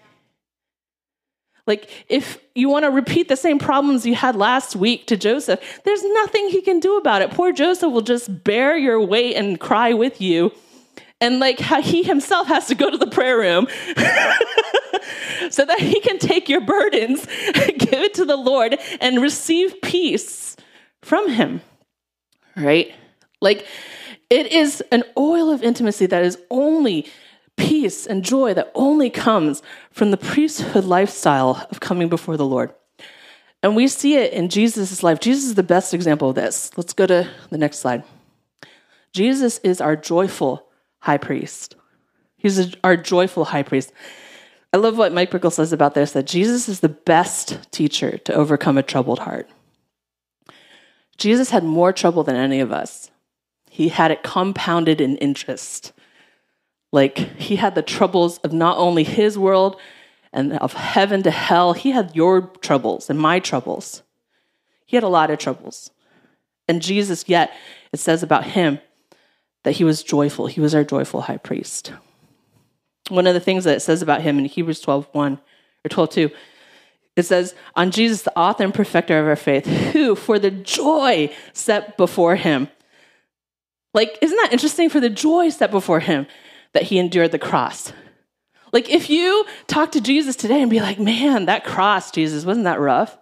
Like, 1.66 1.88
if 2.08 2.38
you 2.54 2.68
want 2.68 2.84
to 2.84 2.90
repeat 2.90 3.28
the 3.28 3.36
same 3.36 3.58
problems 3.58 4.04
you 4.04 4.16
had 4.16 4.34
last 4.34 4.74
week 4.74 5.06
to 5.06 5.16
Joseph, 5.16 5.60
there's 5.84 6.02
nothing 6.02 6.48
he 6.48 6.60
can 6.60 6.80
do 6.80 6.96
about 6.96 7.22
it. 7.22 7.30
Poor 7.30 7.52
Joseph 7.52 7.92
will 7.92 8.02
just 8.02 8.42
bear 8.42 8.76
your 8.76 9.00
weight 9.00 9.36
and 9.36 9.60
cry 9.60 9.92
with 9.92 10.20
you. 10.20 10.52
And 11.20 11.38
like 11.38 11.60
he 11.60 12.02
himself 12.02 12.48
has 12.48 12.66
to 12.66 12.74
go 12.74 12.90
to 12.90 12.98
the 12.98 13.06
prayer 13.06 13.38
room 13.38 13.68
so 15.50 15.64
that 15.64 15.78
he 15.78 16.00
can 16.00 16.18
take 16.18 16.48
your 16.48 16.60
burdens, 16.60 17.24
give 17.54 17.92
it 17.92 18.14
to 18.14 18.24
the 18.24 18.36
Lord, 18.36 18.76
and 19.00 19.22
receive 19.22 19.80
peace 19.82 20.56
from 21.00 21.30
him. 21.30 21.60
Right? 22.56 22.92
Like, 23.40 23.66
it 24.30 24.50
is 24.50 24.82
an 24.90 25.04
oil 25.16 25.50
of 25.50 25.62
intimacy 25.62 26.06
that 26.06 26.24
is 26.24 26.38
only 26.50 27.06
peace 27.56 28.06
and 28.06 28.24
joy 28.24 28.54
that 28.54 28.70
only 28.74 29.10
comes 29.10 29.62
from 29.90 30.10
the 30.10 30.16
priesthood 30.16 30.84
lifestyle 30.84 31.66
of 31.70 31.80
coming 31.80 32.08
before 32.08 32.36
the 32.36 32.46
Lord. 32.46 32.72
And 33.62 33.76
we 33.76 33.86
see 33.86 34.16
it 34.16 34.32
in 34.32 34.48
Jesus' 34.48 35.02
life. 35.02 35.20
Jesus 35.20 35.44
is 35.44 35.54
the 35.54 35.62
best 35.62 35.94
example 35.94 36.30
of 36.30 36.34
this. 36.34 36.70
Let's 36.76 36.92
go 36.92 37.06
to 37.06 37.28
the 37.50 37.58
next 37.58 37.78
slide. 37.78 38.02
Jesus 39.12 39.58
is 39.58 39.80
our 39.80 39.94
joyful 39.94 40.66
high 41.00 41.18
priest. 41.18 41.76
He's 42.36 42.74
our 42.82 42.96
joyful 42.96 43.44
high 43.46 43.62
priest. 43.62 43.92
I 44.72 44.78
love 44.78 44.96
what 44.96 45.12
Mike 45.12 45.30
Bickle 45.30 45.52
says 45.52 45.72
about 45.72 45.94
this 45.94 46.12
that 46.12 46.26
Jesus 46.26 46.68
is 46.68 46.80
the 46.80 46.88
best 46.88 47.70
teacher 47.70 48.18
to 48.18 48.34
overcome 48.34 48.78
a 48.78 48.82
troubled 48.82 49.20
heart. 49.20 49.48
Jesus 51.18 51.50
had 51.50 51.62
more 51.62 51.92
trouble 51.92 52.24
than 52.24 52.36
any 52.36 52.58
of 52.58 52.72
us. 52.72 53.10
He 53.70 53.90
had 53.90 54.10
it 54.10 54.22
compounded 54.22 55.00
in 55.00 55.16
interest 55.18 55.92
Like 56.92 57.16
he 57.38 57.56
had 57.56 57.74
the 57.74 57.82
troubles 57.82 58.38
of 58.38 58.52
not 58.52 58.76
only 58.76 59.02
his 59.02 59.38
world 59.38 59.80
and 60.32 60.52
of 60.58 60.74
heaven 60.74 61.22
to 61.22 61.30
hell, 61.30 61.72
he 61.72 61.90
had 61.90 62.14
your 62.14 62.42
troubles 62.60 63.10
and 63.10 63.18
my 63.18 63.40
troubles. 63.40 64.02
He 64.86 64.96
had 64.96 65.02
a 65.02 65.08
lot 65.08 65.30
of 65.30 65.38
troubles. 65.38 65.90
And 66.68 66.82
Jesus, 66.82 67.24
yet, 67.26 67.52
it 67.92 67.98
says 67.98 68.22
about 68.22 68.44
him 68.44 68.78
that 69.64 69.72
he 69.72 69.84
was 69.84 70.02
joyful. 70.02 70.46
He 70.46 70.60
was 70.60 70.74
our 70.74 70.84
joyful 70.84 71.22
high 71.22 71.38
priest. 71.38 71.92
One 73.08 73.26
of 73.26 73.34
the 73.34 73.40
things 73.40 73.64
that 73.64 73.76
it 73.76 73.80
says 73.80 74.02
about 74.02 74.22
him 74.22 74.38
in 74.38 74.44
Hebrews 74.44 74.80
12 74.80 75.08
1 75.12 75.40
or 75.84 75.88
12 75.88 76.10
2, 76.10 76.30
it 77.16 77.22
says, 77.24 77.54
On 77.74 77.90
Jesus, 77.90 78.22
the 78.22 78.38
author 78.38 78.64
and 78.64 78.72
perfecter 78.72 79.18
of 79.18 79.26
our 79.26 79.36
faith, 79.36 79.66
who, 79.66 80.14
for 80.14 80.38
the 80.38 80.50
joy 80.50 81.34
set 81.52 81.96
before 81.96 82.36
him, 82.36 82.68
like, 83.94 84.16
isn't 84.22 84.36
that 84.36 84.52
interesting? 84.52 84.88
For 84.88 85.00
the 85.00 85.10
joy 85.10 85.50
set 85.50 85.70
before 85.70 86.00
him, 86.00 86.26
that 86.74 86.84
he 86.84 86.98
endured 86.98 87.32
the 87.32 87.38
cross. 87.38 87.92
Like, 88.72 88.88
if 88.88 89.10
you 89.10 89.44
talk 89.66 89.92
to 89.92 90.00
Jesus 90.00 90.34
today 90.36 90.62
and 90.62 90.70
be 90.70 90.80
like, 90.80 90.98
man, 90.98 91.46
that 91.46 91.64
cross, 91.64 92.10
Jesus, 92.10 92.44
wasn't 92.44 92.64
that 92.64 92.80
rough? 92.80 93.16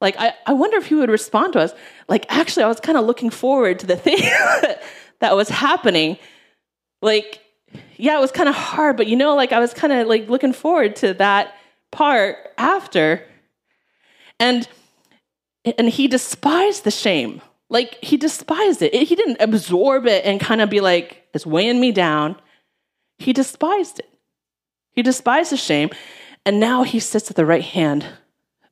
Like, 0.00 0.16
I, 0.18 0.34
I 0.44 0.52
wonder 0.54 0.76
if 0.78 0.86
he 0.86 0.96
would 0.96 1.10
respond 1.10 1.52
to 1.52 1.60
us. 1.60 1.72
Like, 2.08 2.26
actually, 2.28 2.64
I 2.64 2.68
was 2.68 2.80
kind 2.80 2.98
of 2.98 3.04
looking 3.04 3.30
forward 3.30 3.78
to 3.80 3.86
the 3.86 3.96
thing 4.08 4.18
that 5.20 5.36
was 5.36 5.48
happening. 5.48 6.18
Like, 7.00 7.40
yeah, 7.96 8.18
it 8.18 8.20
was 8.20 8.32
kind 8.32 8.48
of 8.48 8.56
hard, 8.56 8.96
but 8.96 9.06
you 9.06 9.16
know, 9.16 9.36
like, 9.36 9.52
I 9.52 9.60
was 9.60 9.72
kind 9.72 9.92
of 9.92 10.08
like 10.08 10.28
looking 10.28 10.52
forward 10.52 10.96
to 10.96 11.14
that 11.14 11.54
part 11.92 12.36
after. 12.58 13.24
And 14.40 14.68
and 15.64 15.88
he 15.88 16.08
despised 16.08 16.82
the 16.82 16.90
shame. 16.90 17.40
Like 17.68 18.02
he 18.02 18.16
despised 18.16 18.82
it. 18.82 18.92
He 18.92 19.14
didn't 19.14 19.40
absorb 19.40 20.06
it 20.06 20.24
and 20.24 20.40
kind 20.40 20.60
of 20.60 20.68
be 20.68 20.80
like, 20.80 21.28
it's 21.32 21.46
weighing 21.46 21.80
me 21.80 21.92
down. 21.92 22.36
He 23.22 23.32
despised 23.32 24.00
it. 24.00 24.08
He 24.90 25.02
despised 25.02 25.52
the 25.52 25.56
shame. 25.56 25.90
And 26.44 26.58
now 26.58 26.82
he 26.82 26.98
sits 26.98 27.30
at 27.30 27.36
the 27.36 27.46
right 27.46 27.62
hand 27.62 28.04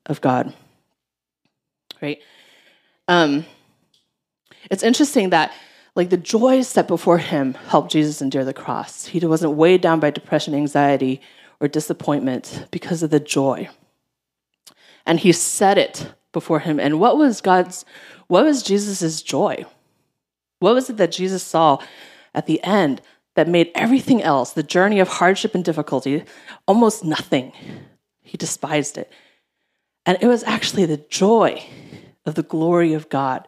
of 0.06 0.20
God. 0.20 0.52
Right? 2.02 2.20
Um, 3.06 3.46
it's 4.70 4.82
interesting 4.82 5.30
that 5.30 5.52
like 5.94 6.10
the 6.10 6.16
joys 6.16 6.68
set 6.68 6.88
before 6.88 7.18
him 7.18 7.54
helped 7.54 7.92
Jesus 7.92 8.22
endure 8.22 8.44
the 8.44 8.52
cross. 8.52 9.06
He 9.06 9.24
wasn't 9.24 9.54
weighed 9.54 9.80
down 9.80 10.00
by 10.00 10.10
depression, 10.10 10.54
anxiety, 10.54 11.20
or 11.60 11.68
disappointment 11.68 12.66
because 12.70 13.02
of 13.02 13.10
the 13.10 13.20
joy. 13.20 13.68
And 15.06 15.20
he 15.20 15.32
set 15.32 15.78
it 15.78 16.12
before 16.32 16.60
him. 16.60 16.80
And 16.80 17.00
what 17.00 17.16
was 17.16 17.40
God's, 17.40 17.84
what 18.28 18.44
was 18.44 18.62
Jesus' 18.62 19.22
joy? 19.22 19.64
What 20.58 20.74
was 20.74 20.90
it 20.90 20.96
that 20.96 21.12
Jesus 21.12 21.42
saw 21.42 21.78
at 22.34 22.46
the 22.46 22.62
end 22.62 23.00
that 23.36 23.48
made 23.48 23.70
everything 23.74 24.22
else, 24.22 24.52
the 24.52 24.62
journey 24.62 25.00
of 25.00 25.08
hardship 25.08 25.54
and 25.54 25.64
difficulty, 25.64 26.24
almost 26.66 27.04
nothing? 27.04 27.52
He 28.22 28.36
despised 28.36 28.98
it. 28.98 29.10
And 30.06 30.18
it 30.20 30.26
was 30.26 30.44
actually 30.44 30.86
the 30.86 31.04
joy 31.08 31.64
of 32.26 32.34
the 32.34 32.42
glory 32.42 32.92
of 32.92 33.08
God. 33.08 33.46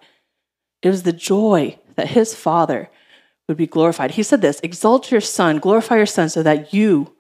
It 0.83 0.89
was 0.89 1.03
the 1.03 1.13
joy 1.13 1.79
that 1.97 2.09
his 2.09 2.35
Father 2.35 2.91
would 3.49 3.57
be 3.57 3.67
glorified. 3.67 4.13
He 4.13 4.23
said 4.23 4.41
this 4.41 4.61
Exalt 4.63 5.11
your 5.11 5.21
Son, 5.21 5.59
glorify 5.59 5.97
your 5.97 6.07
Son, 6.07 6.29
so 6.29 6.43
that 6.43 6.73
you 6.73 7.15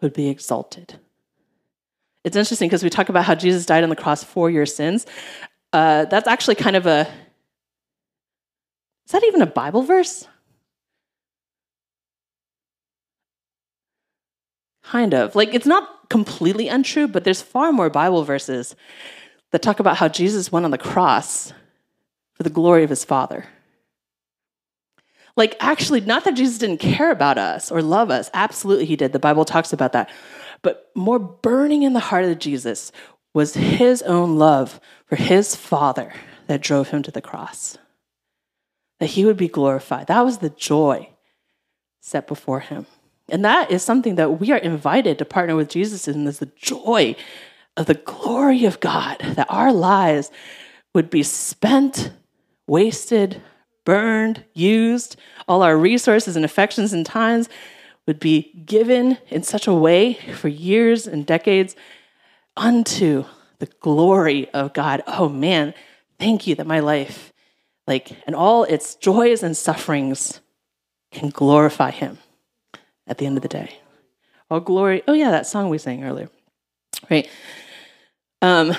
would 0.00 0.12
be 0.12 0.28
exalted. 0.28 0.98
It's 2.24 2.36
interesting 2.36 2.68
because 2.68 2.84
we 2.84 2.90
talk 2.90 3.08
about 3.08 3.24
how 3.24 3.34
Jesus 3.34 3.66
died 3.66 3.84
on 3.84 3.90
the 3.90 3.96
cross 3.96 4.22
for 4.22 4.50
your 4.50 4.66
sins. 4.66 5.06
Uh, 5.72 6.04
that's 6.06 6.28
actually 6.28 6.56
kind 6.56 6.76
of 6.76 6.86
a. 6.86 7.06
Is 9.06 9.12
that 9.12 9.24
even 9.24 9.42
a 9.42 9.46
Bible 9.46 9.82
verse? 9.82 10.26
Kind 14.88 15.12
of. 15.12 15.36
Like, 15.36 15.52
it's 15.52 15.66
not 15.66 16.08
completely 16.08 16.68
untrue, 16.68 17.08
but 17.08 17.22
there's 17.22 17.42
far 17.42 17.72
more 17.72 17.90
Bible 17.90 18.24
verses 18.24 18.74
that 19.50 19.60
talk 19.60 19.80
about 19.80 19.98
how 19.98 20.08
Jesus 20.08 20.50
went 20.50 20.64
on 20.64 20.70
the 20.70 20.78
cross 20.78 21.52
for 22.32 22.42
the 22.42 22.48
glory 22.48 22.84
of 22.84 22.90
his 22.90 23.04
Father. 23.04 23.44
Like, 25.36 25.56
actually, 25.60 26.00
not 26.00 26.24
that 26.24 26.36
Jesus 26.36 26.56
didn't 26.56 26.80
care 26.80 27.10
about 27.10 27.36
us 27.36 27.70
or 27.70 27.82
love 27.82 28.10
us. 28.10 28.30
Absolutely, 28.32 28.86
he 28.86 28.96
did. 28.96 29.12
The 29.12 29.18
Bible 29.18 29.44
talks 29.44 29.74
about 29.74 29.92
that. 29.92 30.08
But 30.62 30.90
more 30.94 31.18
burning 31.18 31.82
in 31.82 31.92
the 31.92 32.00
heart 32.00 32.24
of 32.24 32.38
Jesus 32.38 32.90
was 33.34 33.52
his 33.52 34.00
own 34.02 34.38
love 34.38 34.80
for 35.04 35.16
his 35.16 35.54
Father 35.54 36.14
that 36.46 36.62
drove 36.62 36.88
him 36.88 37.02
to 37.02 37.10
the 37.10 37.20
cross. 37.20 37.76
That 39.00 39.10
he 39.10 39.26
would 39.26 39.36
be 39.36 39.48
glorified. 39.48 40.06
That 40.06 40.24
was 40.24 40.38
the 40.38 40.48
joy 40.48 41.10
set 42.00 42.26
before 42.26 42.60
him. 42.60 42.86
And 43.28 43.44
that 43.44 43.70
is 43.70 43.82
something 43.82 44.14
that 44.14 44.40
we 44.40 44.52
are 44.52 44.58
invited 44.58 45.18
to 45.18 45.24
partner 45.24 45.54
with 45.54 45.68
Jesus 45.68 46.08
in 46.08 46.26
is 46.26 46.38
the 46.38 46.50
joy 46.56 47.14
of 47.76 47.86
the 47.86 47.94
glory 47.94 48.64
of 48.64 48.80
God, 48.80 49.18
that 49.20 49.46
our 49.50 49.72
lives 49.72 50.30
would 50.94 51.10
be 51.10 51.22
spent, 51.22 52.12
wasted, 52.66 53.42
burned, 53.84 54.44
used, 54.54 55.16
all 55.46 55.62
our 55.62 55.76
resources 55.76 56.36
and 56.36 56.44
affections 56.44 56.92
and 56.92 57.06
times 57.06 57.48
would 58.06 58.18
be 58.18 58.52
given 58.64 59.18
in 59.28 59.42
such 59.42 59.66
a 59.66 59.74
way 59.74 60.14
for 60.14 60.48
years 60.48 61.06
and 61.06 61.26
decades 61.26 61.76
unto 62.56 63.24
the 63.58 63.68
glory 63.80 64.48
of 64.50 64.72
God. 64.72 65.02
Oh 65.06 65.28
man, 65.28 65.74
thank 66.18 66.46
you 66.46 66.54
that 66.54 66.66
my 66.66 66.80
life, 66.80 67.32
like, 67.86 68.12
and 68.26 68.34
all 68.34 68.64
its 68.64 68.94
joys 68.94 69.42
and 69.42 69.56
sufferings 69.56 70.40
can 71.12 71.28
glorify 71.28 71.90
Him 71.90 72.18
at 73.08 73.18
the 73.18 73.26
end 73.26 73.36
of 73.36 73.42
the 73.42 73.48
day. 73.48 73.78
All 74.50 74.60
glory. 74.60 75.02
Oh, 75.08 75.12
yeah, 75.12 75.30
that 75.30 75.46
song 75.46 75.68
we 75.68 75.78
sang 75.78 76.04
earlier. 76.04 76.30
Right. 77.10 77.28
Um, 78.40 78.74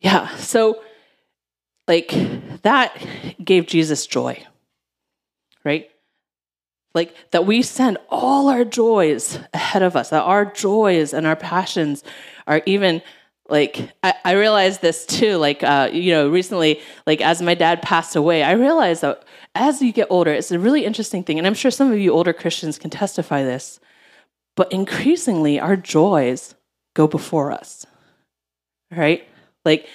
yeah, 0.00 0.34
so 0.36 0.82
like 1.88 2.12
that 2.62 2.96
gave 3.42 3.66
Jesus 3.66 4.06
joy, 4.06 4.44
right? 5.64 5.88
Like 6.94 7.14
that 7.30 7.46
we 7.46 7.62
send 7.62 7.98
all 8.10 8.48
our 8.48 8.64
joys 8.64 9.38
ahead 9.54 9.82
of 9.82 9.96
us, 9.96 10.10
that 10.10 10.22
our 10.22 10.44
joys 10.44 11.14
and 11.14 11.26
our 11.26 11.36
passions 11.36 12.04
are 12.46 12.62
even 12.66 13.02
like 13.52 13.88
I, 14.02 14.14
I 14.24 14.32
realized 14.32 14.82
this 14.82 15.06
too 15.06 15.36
like 15.36 15.62
uh, 15.62 15.90
you 15.92 16.12
know 16.12 16.28
recently 16.28 16.80
like 17.06 17.20
as 17.20 17.40
my 17.40 17.54
dad 17.54 17.82
passed 17.82 18.16
away 18.16 18.42
i 18.42 18.52
realized 18.52 19.02
that 19.02 19.24
as 19.54 19.80
you 19.80 19.92
get 19.92 20.08
older 20.10 20.32
it's 20.32 20.50
a 20.50 20.58
really 20.58 20.84
interesting 20.84 21.22
thing 21.22 21.38
and 21.38 21.46
i'm 21.46 21.54
sure 21.54 21.70
some 21.70 21.92
of 21.92 21.98
you 21.98 22.10
older 22.10 22.32
christians 22.32 22.78
can 22.78 22.90
testify 22.90 23.44
this 23.44 23.78
but 24.56 24.72
increasingly 24.72 25.60
our 25.60 25.76
joys 25.76 26.56
go 26.94 27.06
before 27.06 27.52
us 27.52 27.86
right 28.90 29.28
like 29.64 29.86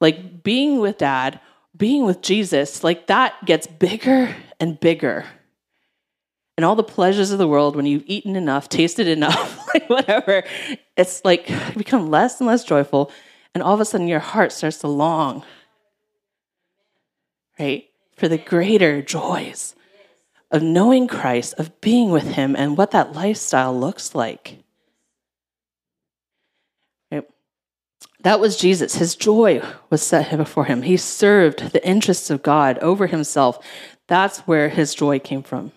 like 0.00 0.42
being 0.42 0.80
with 0.80 0.98
dad, 0.98 1.40
being 1.76 2.04
with 2.04 2.22
Jesus, 2.22 2.82
like 2.82 3.06
that 3.06 3.34
gets 3.44 3.66
bigger 3.66 4.34
and 4.58 4.80
bigger. 4.80 5.26
And 6.56 6.64
all 6.64 6.76
the 6.76 6.82
pleasures 6.82 7.30
of 7.30 7.38
the 7.38 7.48
world, 7.48 7.76
when 7.76 7.86
you've 7.86 8.04
eaten 8.06 8.36
enough, 8.36 8.68
tasted 8.68 9.06
enough, 9.08 9.58
like 9.74 9.88
whatever, 9.90 10.44
it's 10.96 11.24
like 11.24 11.50
become 11.76 12.10
less 12.10 12.40
and 12.40 12.46
less 12.46 12.64
joyful. 12.64 13.10
And 13.54 13.62
all 13.62 13.74
of 13.74 13.80
a 13.80 13.84
sudden, 13.84 14.08
your 14.08 14.20
heart 14.20 14.52
starts 14.52 14.78
to 14.78 14.88
long, 14.88 15.44
right, 17.58 17.88
for 18.16 18.28
the 18.28 18.38
greater 18.38 19.02
joys 19.02 19.74
of 20.52 20.62
knowing 20.62 21.08
Christ, 21.08 21.54
of 21.58 21.80
being 21.80 22.10
with 22.10 22.34
Him, 22.34 22.54
and 22.56 22.76
what 22.76 22.92
that 22.92 23.12
lifestyle 23.12 23.76
looks 23.76 24.14
like. 24.14 24.60
That 28.22 28.40
was 28.40 28.56
Jesus. 28.56 28.96
His 28.96 29.14
joy 29.14 29.62
was 29.88 30.02
set 30.02 30.36
before 30.36 30.66
him. 30.66 30.82
He 30.82 30.96
served 30.96 31.72
the 31.72 31.86
interests 31.86 32.28
of 32.28 32.42
God 32.42 32.78
over 32.80 33.06
himself. 33.06 33.64
That's 34.08 34.40
where 34.40 34.68
his 34.68 34.94
joy 34.94 35.18
came 35.18 35.42
from. 35.42 35.72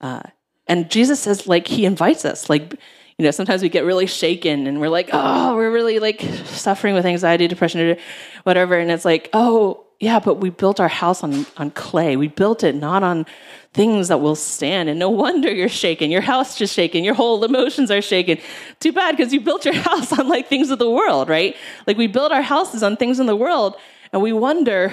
Uh, 0.00 0.22
and 0.70 0.88
Jesus 0.88 1.18
says, 1.18 1.48
like, 1.48 1.66
he 1.66 1.84
invites 1.84 2.24
us. 2.24 2.48
Like, 2.48 2.74
you 3.18 3.24
know, 3.24 3.32
sometimes 3.32 3.60
we 3.60 3.68
get 3.68 3.84
really 3.84 4.06
shaken 4.06 4.68
and 4.68 4.80
we're 4.80 4.88
like, 4.88 5.10
oh, 5.12 5.56
we're 5.56 5.72
really 5.72 5.98
like 5.98 6.20
suffering 6.44 6.94
with 6.94 7.04
anxiety, 7.04 7.48
depression, 7.48 7.98
whatever. 8.44 8.78
And 8.78 8.88
it's 8.88 9.04
like, 9.04 9.30
oh, 9.32 9.84
yeah, 9.98 10.20
but 10.20 10.34
we 10.34 10.48
built 10.48 10.78
our 10.78 10.88
house 10.88 11.24
on, 11.24 11.44
on 11.56 11.72
clay. 11.72 12.16
We 12.16 12.28
built 12.28 12.62
it 12.62 12.76
not 12.76 13.02
on 13.02 13.26
things 13.74 14.06
that 14.08 14.18
will 14.18 14.36
stand. 14.36 14.88
And 14.88 15.00
no 15.00 15.10
wonder 15.10 15.52
you're 15.52 15.68
shaken. 15.68 16.08
Your 16.08 16.20
house 16.20 16.56
just 16.56 16.72
shaken. 16.72 17.02
Your 17.02 17.14
whole 17.14 17.42
emotions 17.42 17.90
are 17.90 18.00
shaken. 18.00 18.38
Too 18.78 18.92
bad 18.92 19.16
because 19.16 19.32
you 19.32 19.40
built 19.40 19.64
your 19.64 19.74
house 19.88 20.16
on 20.16 20.28
like 20.28 20.46
things 20.46 20.70
of 20.70 20.78
the 20.78 20.88
world, 20.88 21.28
right? 21.28 21.56
Like 21.88 21.98
we 21.98 22.06
build 22.06 22.30
our 22.30 22.42
houses 22.42 22.84
on 22.84 22.96
things 22.96 23.18
in 23.18 23.26
the 23.26 23.34
world 23.34 23.74
and 24.12 24.22
we 24.22 24.32
wonder 24.32 24.92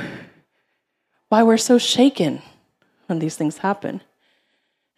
why 1.29 1.43
we're 1.43 1.57
so 1.57 1.77
shaken 1.77 2.41
when 3.05 3.19
these 3.19 3.35
things 3.35 3.59
happen. 3.59 4.01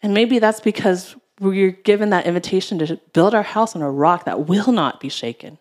And 0.02 0.14
maybe 0.14 0.40
that's 0.40 0.62
because 0.62 1.16
we're 1.40 1.72
given 1.72 2.10
that 2.10 2.26
invitation 2.26 2.80
to 2.80 2.96
build 3.14 3.34
our 3.34 3.44
house 3.44 3.76
on 3.76 3.82
a 3.82 3.92
rock 3.92 4.26
that 4.26 4.48
will 4.48 4.72
not 4.72 5.00
be 5.00 5.10
shaken, 5.10 5.58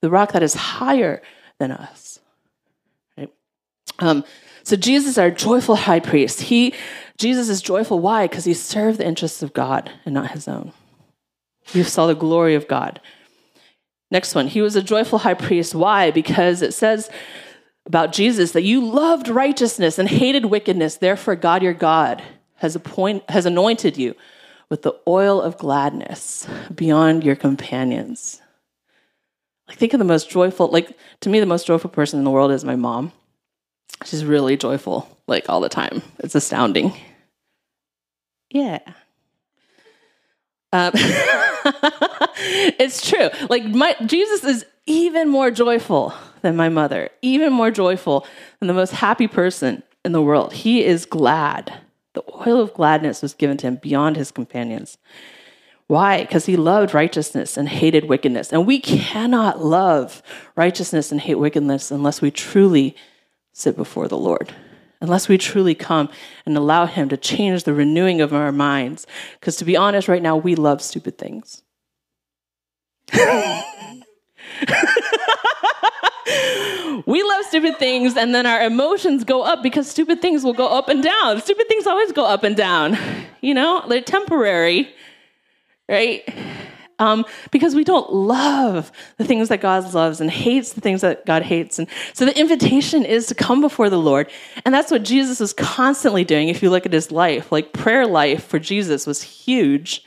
the 0.00 0.10
rock 0.10 0.32
that 0.32 0.42
is 0.42 0.54
higher 0.54 1.22
than 1.58 1.72
us. 1.72 2.18
Um, 3.98 4.24
So 4.62 4.76
Jesus, 4.76 5.18
our 5.18 5.30
joyful 5.30 5.76
high 5.76 6.00
priest, 6.00 6.42
he 6.42 6.74
Jesus 7.18 7.48
is 7.48 7.60
joyful. 7.60 7.98
Why? 7.98 8.26
Because 8.26 8.44
he 8.44 8.54
served 8.54 8.98
the 8.98 9.06
interests 9.06 9.42
of 9.42 9.52
God 9.52 9.90
and 10.04 10.14
not 10.14 10.30
his 10.30 10.48
own. 10.48 10.72
He 11.64 11.82
saw 11.82 12.06
the 12.06 12.14
glory 12.14 12.54
of 12.54 12.66
God. 12.66 13.00
Next 14.10 14.34
one, 14.34 14.48
he 14.48 14.62
was 14.62 14.74
a 14.74 14.82
joyful 14.82 15.18
high 15.18 15.34
priest. 15.34 15.74
Why? 15.74 16.10
Because 16.10 16.62
it 16.62 16.72
says 16.72 17.10
about 17.84 18.12
Jesus 18.12 18.52
that 18.52 18.62
you 18.62 18.84
loved 18.84 19.28
righteousness 19.28 19.98
and 19.98 20.08
hated 20.08 20.46
wickedness. 20.46 20.96
Therefore, 20.96 21.36
God 21.36 21.62
your 21.62 21.74
God 21.74 22.22
has, 22.60 22.76
appoint, 22.76 23.28
has 23.30 23.46
anointed 23.46 23.96
you 23.96 24.14
with 24.68 24.82
the 24.82 24.94
oil 25.08 25.40
of 25.40 25.58
gladness 25.58 26.46
beyond 26.74 27.24
your 27.24 27.36
companions. 27.36 28.40
Like, 29.66 29.78
think 29.78 29.94
of 29.94 29.98
the 29.98 30.04
most 30.04 30.30
joyful, 30.30 30.68
like, 30.68 30.96
to 31.20 31.28
me, 31.28 31.40
the 31.40 31.46
most 31.46 31.66
joyful 31.66 31.90
person 31.90 32.18
in 32.18 32.24
the 32.24 32.30
world 32.30 32.52
is 32.52 32.64
my 32.64 32.76
mom. 32.76 33.12
She's 34.04 34.24
really 34.24 34.56
joyful, 34.56 35.08
like, 35.26 35.48
all 35.48 35.60
the 35.60 35.68
time. 35.68 36.02
It's 36.18 36.34
astounding. 36.34 36.92
Yeah. 38.50 38.80
Um, 40.72 40.92
it's 40.94 43.08
true. 43.08 43.30
Like, 43.48 43.64
my, 43.64 43.96
Jesus 44.06 44.44
is 44.44 44.66
even 44.86 45.28
more 45.28 45.50
joyful 45.50 46.14
than 46.42 46.56
my 46.56 46.68
mother, 46.68 47.10
even 47.22 47.52
more 47.52 47.70
joyful 47.70 48.26
than 48.58 48.68
the 48.68 48.74
most 48.74 48.92
happy 48.92 49.28
person 49.28 49.82
in 50.04 50.12
the 50.12 50.22
world. 50.22 50.52
He 50.52 50.84
is 50.84 51.06
glad. 51.06 51.80
The 52.14 52.22
oil 52.46 52.60
of 52.60 52.74
gladness 52.74 53.22
was 53.22 53.34
given 53.34 53.56
to 53.58 53.66
him 53.68 53.76
beyond 53.76 54.16
his 54.16 54.30
companions. 54.30 54.98
Why? 55.86 56.22
Because 56.22 56.46
he 56.46 56.56
loved 56.56 56.94
righteousness 56.94 57.56
and 57.56 57.68
hated 57.68 58.08
wickedness. 58.08 58.52
And 58.52 58.66
we 58.66 58.78
cannot 58.78 59.64
love 59.64 60.22
righteousness 60.54 61.10
and 61.10 61.20
hate 61.20 61.34
wickedness 61.36 61.90
unless 61.90 62.22
we 62.22 62.30
truly 62.30 62.94
sit 63.52 63.76
before 63.76 64.06
the 64.06 64.16
Lord, 64.16 64.54
unless 65.00 65.28
we 65.28 65.36
truly 65.36 65.74
come 65.74 66.08
and 66.46 66.56
allow 66.56 66.86
him 66.86 67.08
to 67.08 67.16
change 67.16 67.64
the 67.64 67.74
renewing 67.74 68.20
of 68.20 68.32
our 68.32 68.52
minds. 68.52 69.06
Because 69.38 69.56
to 69.56 69.64
be 69.64 69.76
honest, 69.76 70.06
right 70.06 70.22
now, 70.22 70.36
we 70.36 70.54
love 70.54 70.80
stupid 70.80 71.18
things. 71.18 71.62
we 77.06 77.22
love 77.22 77.44
stupid 77.46 77.78
things 77.78 78.16
and 78.16 78.34
then 78.34 78.46
our 78.46 78.62
emotions 78.62 79.24
go 79.24 79.42
up 79.42 79.62
because 79.62 79.88
stupid 79.88 80.20
things 80.20 80.44
will 80.44 80.52
go 80.52 80.66
up 80.66 80.88
and 80.88 81.02
down. 81.02 81.40
Stupid 81.40 81.68
things 81.68 81.86
always 81.86 82.12
go 82.12 82.24
up 82.24 82.44
and 82.44 82.56
down. 82.56 82.96
You 83.40 83.54
know, 83.54 83.84
they're 83.88 84.02
temporary, 84.02 84.92
right? 85.88 86.22
Um, 86.98 87.24
because 87.50 87.74
we 87.74 87.84
don't 87.84 88.12
love 88.12 88.92
the 89.16 89.24
things 89.24 89.48
that 89.48 89.62
God 89.62 89.94
loves 89.94 90.20
and 90.20 90.30
hates 90.30 90.74
the 90.74 90.82
things 90.82 91.00
that 91.00 91.24
God 91.24 91.42
hates. 91.42 91.78
And 91.78 91.88
so 92.12 92.26
the 92.26 92.38
invitation 92.38 93.06
is 93.06 93.26
to 93.28 93.34
come 93.34 93.62
before 93.62 93.88
the 93.88 93.98
Lord. 93.98 94.30
And 94.66 94.74
that's 94.74 94.90
what 94.90 95.02
Jesus 95.02 95.40
was 95.40 95.54
constantly 95.54 96.24
doing. 96.24 96.48
If 96.48 96.62
you 96.62 96.68
look 96.68 96.84
at 96.84 96.92
his 96.92 97.10
life, 97.10 97.50
like 97.50 97.72
prayer 97.72 98.06
life 98.06 98.44
for 98.44 98.58
Jesus 98.58 99.06
was 99.06 99.22
huge 99.22 100.04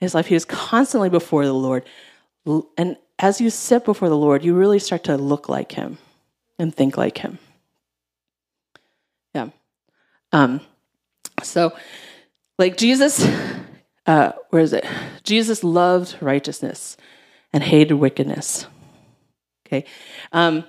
in 0.00 0.06
his 0.06 0.14
life. 0.16 0.26
He 0.26 0.34
was 0.34 0.44
constantly 0.44 1.08
before 1.08 1.46
the 1.46 1.52
Lord. 1.52 1.84
And 2.76 2.96
as 3.22 3.40
you 3.40 3.48
sit 3.50 3.84
before 3.84 4.08
the 4.08 4.16
Lord, 4.16 4.44
you 4.44 4.52
really 4.52 4.80
start 4.80 5.04
to 5.04 5.16
look 5.16 5.48
like 5.48 5.72
him 5.72 5.96
and 6.58 6.74
think 6.74 6.96
like 6.96 7.18
him. 7.18 7.38
Yeah. 9.32 9.50
Um, 10.32 10.60
so, 11.42 11.72
like 12.58 12.76
Jesus, 12.76 13.24
uh, 14.06 14.32
where 14.50 14.62
is 14.62 14.72
it? 14.72 14.84
Jesus 15.22 15.62
loved 15.62 16.16
righteousness 16.20 16.96
and 17.52 17.62
hated 17.62 17.94
wickedness. 17.94 18.66
Okay. 19.66 19.84
Um, 20.32 20.64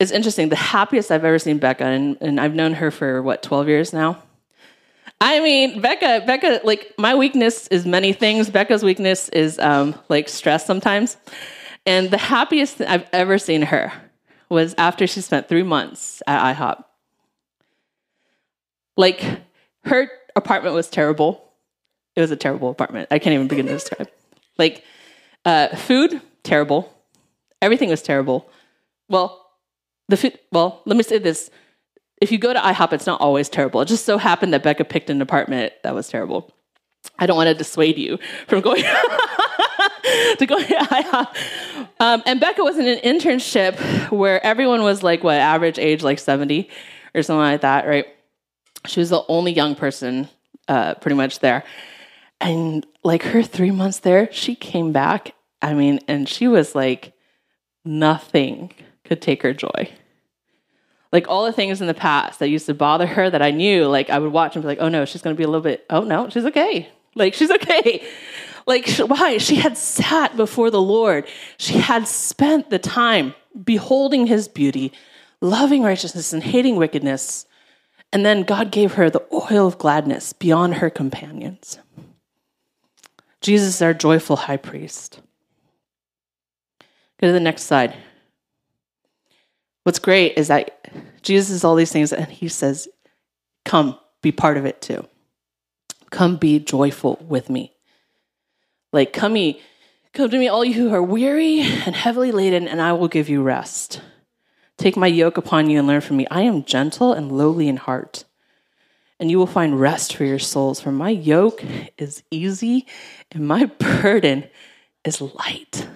it's 0.00 0.10
interesting. 0.10 0.48
The 0.48 0.56
happiest 0.56 1.12
I've 1.12 1.24
ever 1.24 1.38
seen 1.38 1.58
Becca, 1.58 1.84
and, 1.84 2.18
and 2.20 2.40
I've 2.40 2.54
known 2.54 2.74
her 2.74 2.90
for 2.90 3.22
what, 3.22 3.44
12 3.44 3.68
years 3.68 3.92
now? 3.92 4.20
I 5.20 5.38
mean, 5.38 5.80
Becca, 5.80 6.24
Becca, 6.26 6.62
like 6.64 6.92
my 6.98 7.14
weakness 7.14 7.68
is 7.68 7.86
many 7.86 8.12
things. 8.12 8.50
Becca's 8.50 8.82
weakness 8.82 9.28
is 9.28 9.56
um, 9.60 9.94
like 10.08 10.28
stress 10.28 10.66
sometimes. 10.66 11.16
And 11.86 12.10
the 12.10 12.18
happiest 12.18 12.76
thing 12.76 12.88
I've 12.88 13.08
ever 13.12 13.38
seen 13.38 13.62
her 13.62 13.92
was 14.48 14.74
after 14.78 15.06
she 15.06 15.20
spent 15.20 15.48
three 15.48 15.62
months 15.62 16.22
at 16.26 16.54
IHOP. 16.54 16.84
Like, 18.96 19.24
her 19.84 20.08
apartment 20.36 20.74
was 20.74 20.88
terrible. 20.88 21.52
It 22.14 22.20
was 22.20 22.30
a 22.30 22.36
terrible 22.36 22.70
apartment. 22.70 23.08
I 23.10 23.18
can't 23.18 23.34
even 23.34 23.48
begin 23.48 23.66
to 23.66 23.72
describe. 23.72 24.08
Like, 24.58 24.84
uh, 25.44 25.74
food, 25.74 26.20
terrible. 26.42 26.92
Everything 27.62 27.88
was 27.88 28.02
terrible. 28.02 28.48
Well, 29.08 29.50
the 30.08 30.16
food, 30.16 30.38
well, 30.52 30.82
let 30.84 30.96
me 30.96 31.02
say 31.02 31.18
this. 31.18 31.50
If 32.20 32.30
you 32.30 32.38
go 32.38 32.52
to 32.52 32.60
IHOP, 32.60 32.92
it's 32.92 33.06
not 33.06 33.20
always 33.20 33.48
terrible. 33.48 33.80
It 33.80 33.86
just 33.86 34.04
so 34.04 34.18
happened 34.18 34.52
that 34.52 34.62
Becca 34.62 34.84
picked 34.84 35.10
an 35.10 35.22
apartment 35.22 35.72
that 35.82 35.94
was 35.94 36.08
terrible. 36.08 36.52
I 37.18 37.26
don't 37.26 37.36
want 37.36 37.48
to 37.48 37.54
dissuade 37.54 37.98
you 37.98 38.18
from 38.46 38.60
going 38.60 38.84
to 40.38 40.46
go 40.46 40.58
to 40.62 40.74
IHOP. 40.74 41.36
Um, 42.00 42.22
and 42.26 42.40
Becca 42.40 42.62
was 42.62 42.78
in 42.78 42.86
an 42.86 42.98
internship 42.98 44.10
where 44.10 44.44
everyone 44.44 44.82
was 44.82 45.02
like, 45.02 45.22
what, 45.22 45.36
average 45.36 45.78
age, 45.78 46.02
like 46.02 46.18
70 46.18 46.68
or 47.14 47.22
something 47.22 47.40
like 47.40 47.60
that, 47.60 47.86
right? 47.86 48.06
She 48.86 49.00
was 49.00 49.10
the 49.10 49.22
only 49.28 49.52
young 49.52 49.74
person 49.74 50.28
uh, 50.68 50.94
pretty 50.94 51.14
much 51.14 51.38
there. 51.38 51.64
And 52.40 52.84
like 53.04 53.22
her 53.22 53.42
three 53.42 53.70
months 53.70 54.00
there, 54.00 54.28
she 54.32 54.54
came 54.54 54.92
back. 54.92 55.34
I 55.60 55.74
mean, 55.74 56.00
and 56.08 56.28
she 56.28 56.48
was 56.48 56.74
like, 56.74 57.12
nothing 57.84 58.72
could 59.04 59.22
take 59.22 59.42
her 59.42 59.54
joy. 59.54 59.90
Like 61.12 61.28
all 61.28 61.44
the 61.44 61.52
things 61.52 61.80
in 61.80 61.86
the 61.86 61.94
past 61.94 62.38
that 62.38 62.48
used 62.48 62.66
to 62.66 62.74
bother 62.74 63.06
her 63.06 63.28
that 63.30 63.42
I 63.42 63.50
knew, 63.50 63.86
like 63.86 64.10
I 64.10 64.18
would 64.18 64.32
watch 64.32 64.56
and 64.56 64.62
be 64.62 64.66
like, 64.66 64.78
oh 64.80 64.88
no, 64.88 65.04
she's 65.04 65.22
going 65.22 65.36
to 65.36 65.38
be 65.38 65.44
a 65.44 65.46
little 65.46 65.60
bit, 65.60 65.84
oh 65.90 66.02
no, 66.02 66.28
she's 66.30 66.46
okay. 66.46 66.88
Like 67.14 67.34
she's 67.34 67.50
okay. 67.50 68.02
Like, 68.66 68.88
why? 68.98 69.38
She 69.38 69.56
had 69.56 69.76
sat 69.76 70.36
before 70.36 70.70
the 70.70 70.80
Lord. 70.80 71.26
She 71.58 71.78
had 71.78 72.06
spent 72.06 72.70
the 72.70 72.78
time 72.78 73.34
beholding 73.64 74.26
his 74.26 74.48
beauty, 74.48 74.92
loving 75.40 75.82
righteousness 75.82 76.32
and 76.32 76.42
hating 76.42 76.76
wickedness. 76.76 77.46
And 78.12 78.24
then 78.24 78.42
God 78.42 78.70
gave 78.70 78.94
her 78.94 79.10
the 79.10 79.24
oil 79.32 79.66
of 79.66 79.78
gladness 79.78 80.32
beyond 80.32 80.74
her 80.74 80.90
companions. 80.90 81.78
Jesus 83.40 83.76
is 83.76 83.82
our 83.82 83.94
joyful 83.94 84.36
high 84.36 84.56
priest. 84.56 85.20
Go 87.20 87.26
to 87.28 87.32
the 87.32 87.40
next 87.40 87.62
slide. 87.62 87.96
What's 89.84 89.98
great 89.98 90.38
is 90.38 90.48
that 90.48 90.90
Jesus 91.22 91.50
is 91.50 91.64
all 91.64 91.74
these 91.74 91.90
things, 91.92 92.12
and 92.12 92.30
he 92.30 92.48
says, 92.48 92.88
Come, 93.64 93.98
be 94.22 94.32
part 94.32 94.56
of 94.56 94.64
it 94.64 94.80
too. 94.80 95.06
Come 96.10 96.36
be 96.36 96.58
joyful 96.58 97.18
with 97.28 97.50
me. 97.50 97.72
Like, 98.92 99.12
come 99.12 99.32
me, 99.32 99.60
come 100.12 100.30
to 100.30 100.38
me, 100.38 100.48
all 100.48 100.64
you 100.64 100.74
who 100.74 100.94
are 100.94 101.02
weary 101.02 101.60
and 101.60 101.94
heavily 101.94 102.30
laden, 102.30 102.68
and 102.68 102.80
I 102.80 102.92
will 102.92 103.08
give 103.08 103.28
you 103.28 103.42
rest. 103.42 104.00
Take 104.76 104.96
my 104.96 105.06
yoke 105.06 105.36
upon 105.36 105.70
you 105.70 105.78
and 105.78 105.88
learn 105.88 106.00
from 106.00 106.16
me. 106.16 106.26
I 106.30 106.42
am 106.42 106.64
gentle 106.64 107.12
and 107.12 107.32
lowly 107.32 107.68
in 107.68 107.76
heart, 107.76 108.24
and 109.18 109.30
you 109.30 109.38
will 109.38 109.46
find 109.46 109.80
rest 109.80 110.14
for 110.14 110.24
your 110.24 110.38
souls. 110.38 110.80
For 110.80 110.92
my 110.92 111.10
yoke 111.10 111.64
is 111.96 112.22
easy 112.30 112.86
and 113.30 113.46
my 113.46 113.66
burden 113.78 114.44
is 115.04 115.20
light. 115.20 115.88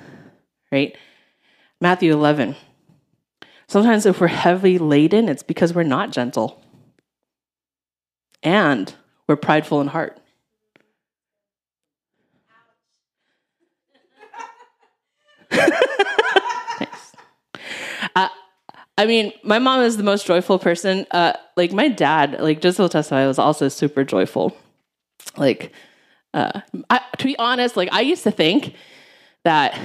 Right? 0.70 0.96
Matthew 1.80 2.12
11. 2.12 2.56
Sometimes 3.68 4.06
if 4.06 4.20
we're 4.20 4.28
heavy 4.28 4.78
laden, 4.78 5.28
it's 5.28 5.42
because 5.42 5.74
we're 5.74 5.82
not 5.82 6.12
gentle 6.12 6.62
and 8.42 8.94
we're 9.26 9.36
prideful 9.36 9.80
in 9.80 9.88
heart. 9.88 10.18
Thanks. 15.50 17.12
Uh, 18.14 18.28
I 18.98 19.06
mean, 19.06 19.32
my 19.42 19.58
mom 19.58 19.82
is 19.82 19.96
the 19.96 20.02
most 20.02 20.26
joyful 20.26 20.58
person. 20.58 21.06
Uh, 21.10 21.34
like 21.56 21.72
my 21.72 21.88
dad, 21.88 22.40
like 22.40 22.60
just 22.60 22.78
will 22.78 22.88
testify, 22.88 23.26
was 23.26 23.38
also 23.38 23.68
super 23.68 24.04
joyful. 24.04 24.56
Like, 25.36 25.72
uh, 26.32 26.60
I, 26.90 27.00
to 27.18 27.24
be 27.24 27.36
honest, 27.38 27.76
like 27.76 27.88
I 27.92 28.00
used 28.00 28.22
to 28.24 28.30
think 28.30 28.74
that, 29.44 29.78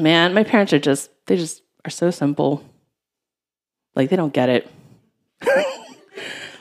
man, 0.00 0.34
my 0.34 0.44
parents 0.44 0.72
are 0.72 0.78
just 0.78 1.10
they 1.26 1.36
just 1.36 1.62
are 1.84 1.90
so 1.90 2.10
simple. 2.10 2.64
Like 3.94 4.10
they 4.10 4.16
don't 4.16 4.32
get 4.32 4.48
it. 4.48 4.70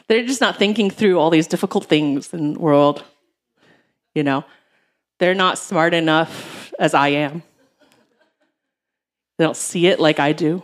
They're 0.07 0.25
just 0.25 0.41
not 0.41 0.57
thinking 0.57 0.91
through 0.91 1.19
all 1.19 1.29
these 1.29 1.47
difficult 1.47 1.85
things 1.85 2.33
in 2.33 2.53
the 2.53 2.59
world. 2.59 3.03
You 4.13 4.23
know, 4.23 4.45
they're 5.19 5.33
not 5.33 5.57
smart 5.57 5.93
enough 5.93 6.73
as 6.79 6.93
I 6.93 7.09
am. 7.09 7.43
They 9.37 9.45
don't 9.45 9.57
see 9.57 9.87
it 9.87 9.99
like 9.99 10.19
I 10.19 10.33
do, 10.33 10.63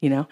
you 0.00 0.10
know? 0.10 0.28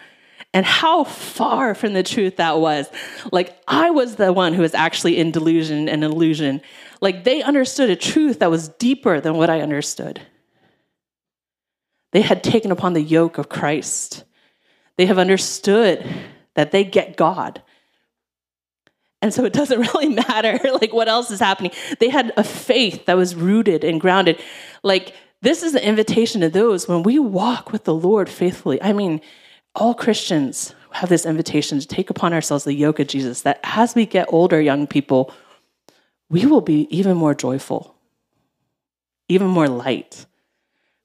And 0.53 0.65
how 0.65 1.03
far 1.03 1.75
from 1.75 1.93
the 1.93 2.03
truth 2.03 2.37
that 2.37 2.59
was. 2.59 2.89
Like, 3.31 3.57
I 3.67 3.91
was 3.91 4.15
the 4.15 4.33
one 4.33 4.53
who 4.53 4.61
was 4.61 4.73
actually 4.73 5.17
in 5.17 5.31
delusion 5.31 5.89
and 5.89 6.03
illusion. 6.03 6.61
Like, 7.01 7.23
they 7.23 7.43
understood 7.43 7.89
a 7.89 7.95
truth 7.95 8.39
that 8.39 8.51
was 8.51 8.69
deeper 8.69 9.21
than 9.21 9.35
what 9.35 9.49
I 9.49 9.61
understood. 9.61 10.21
They 12.13 12.21
had 12.21 12.43
taken 12.43 12.71
upon 12.71 12.93
the 12.93 13.01
yoke 13.01 13.37
of 13.37 13.49
Christ. 13.49 14.23
They 14.97 15.05
have 15.05 15.19
understood 15.19 16.07
that 16.55 16.71
they 16.71 16.83
get 16.83 17.17
God 17.17 17.61
And 19.21 19.33
so 19.33 19.45
it 19.45 19.53
doesn't 19.53 19.79
really 19.93 20.09
matter 20.09 20.59
like 20.81 20.93
what 20.93 21.07
else 21.07 21.31
is 21.31 21.39
happening. 21.39 21.71
They 21.99 22.09
had 22.09 22.33
a 22.37 22.43
faith 22.43 23.05
that 23.05 23.17
was 23.17 23.35
rooted 23.35 23.83
and 23.83 23.99
grounded. 23.99 24.41
Like 24.83 25.15
this 25.41 25.63
is 25.63 25.75
an 25.75 25.83
invitation 25.83 26.41
to 26.41 26.49
those 26.49 26.87
when 26.87 27.03
we 27.03 27.19
walk 27.19 27.71
with 27.71 27.83
the 27.83 27.93
Lord 27.93 28.29
faithfully. 28.29 28.81
I 28.81 28.93
mean, 28.93 29.21
all 29.75 29.93
Christians 29.93 30.73
have 30.91 31.09
this 31.09 31.25
invitation 31.25 31.79
to 31.79 31.87
take 31.87 32.09
upon 32.09 32.33
ourselves 32.33 32.63
the 32.63 32.73
yoke 32.73 32.99
of 32.99 33.07
Jesus, 33.07 33.43
that 33.43 33.59
as 33.63 33.93
we 33.93 34.05
get 34.05 34.27
older, 34.29 34.59
young 34.59 34.87
people, 34.87 35.31
we 36.29 36.45
will 36.45 36.61
be 36.61 36.87
even 36.95 37.15
more 37.15 37.35
joyful, 37.35 37.95
even 39.29 39.47
more 39.47 39.67
light. 39.67 40.25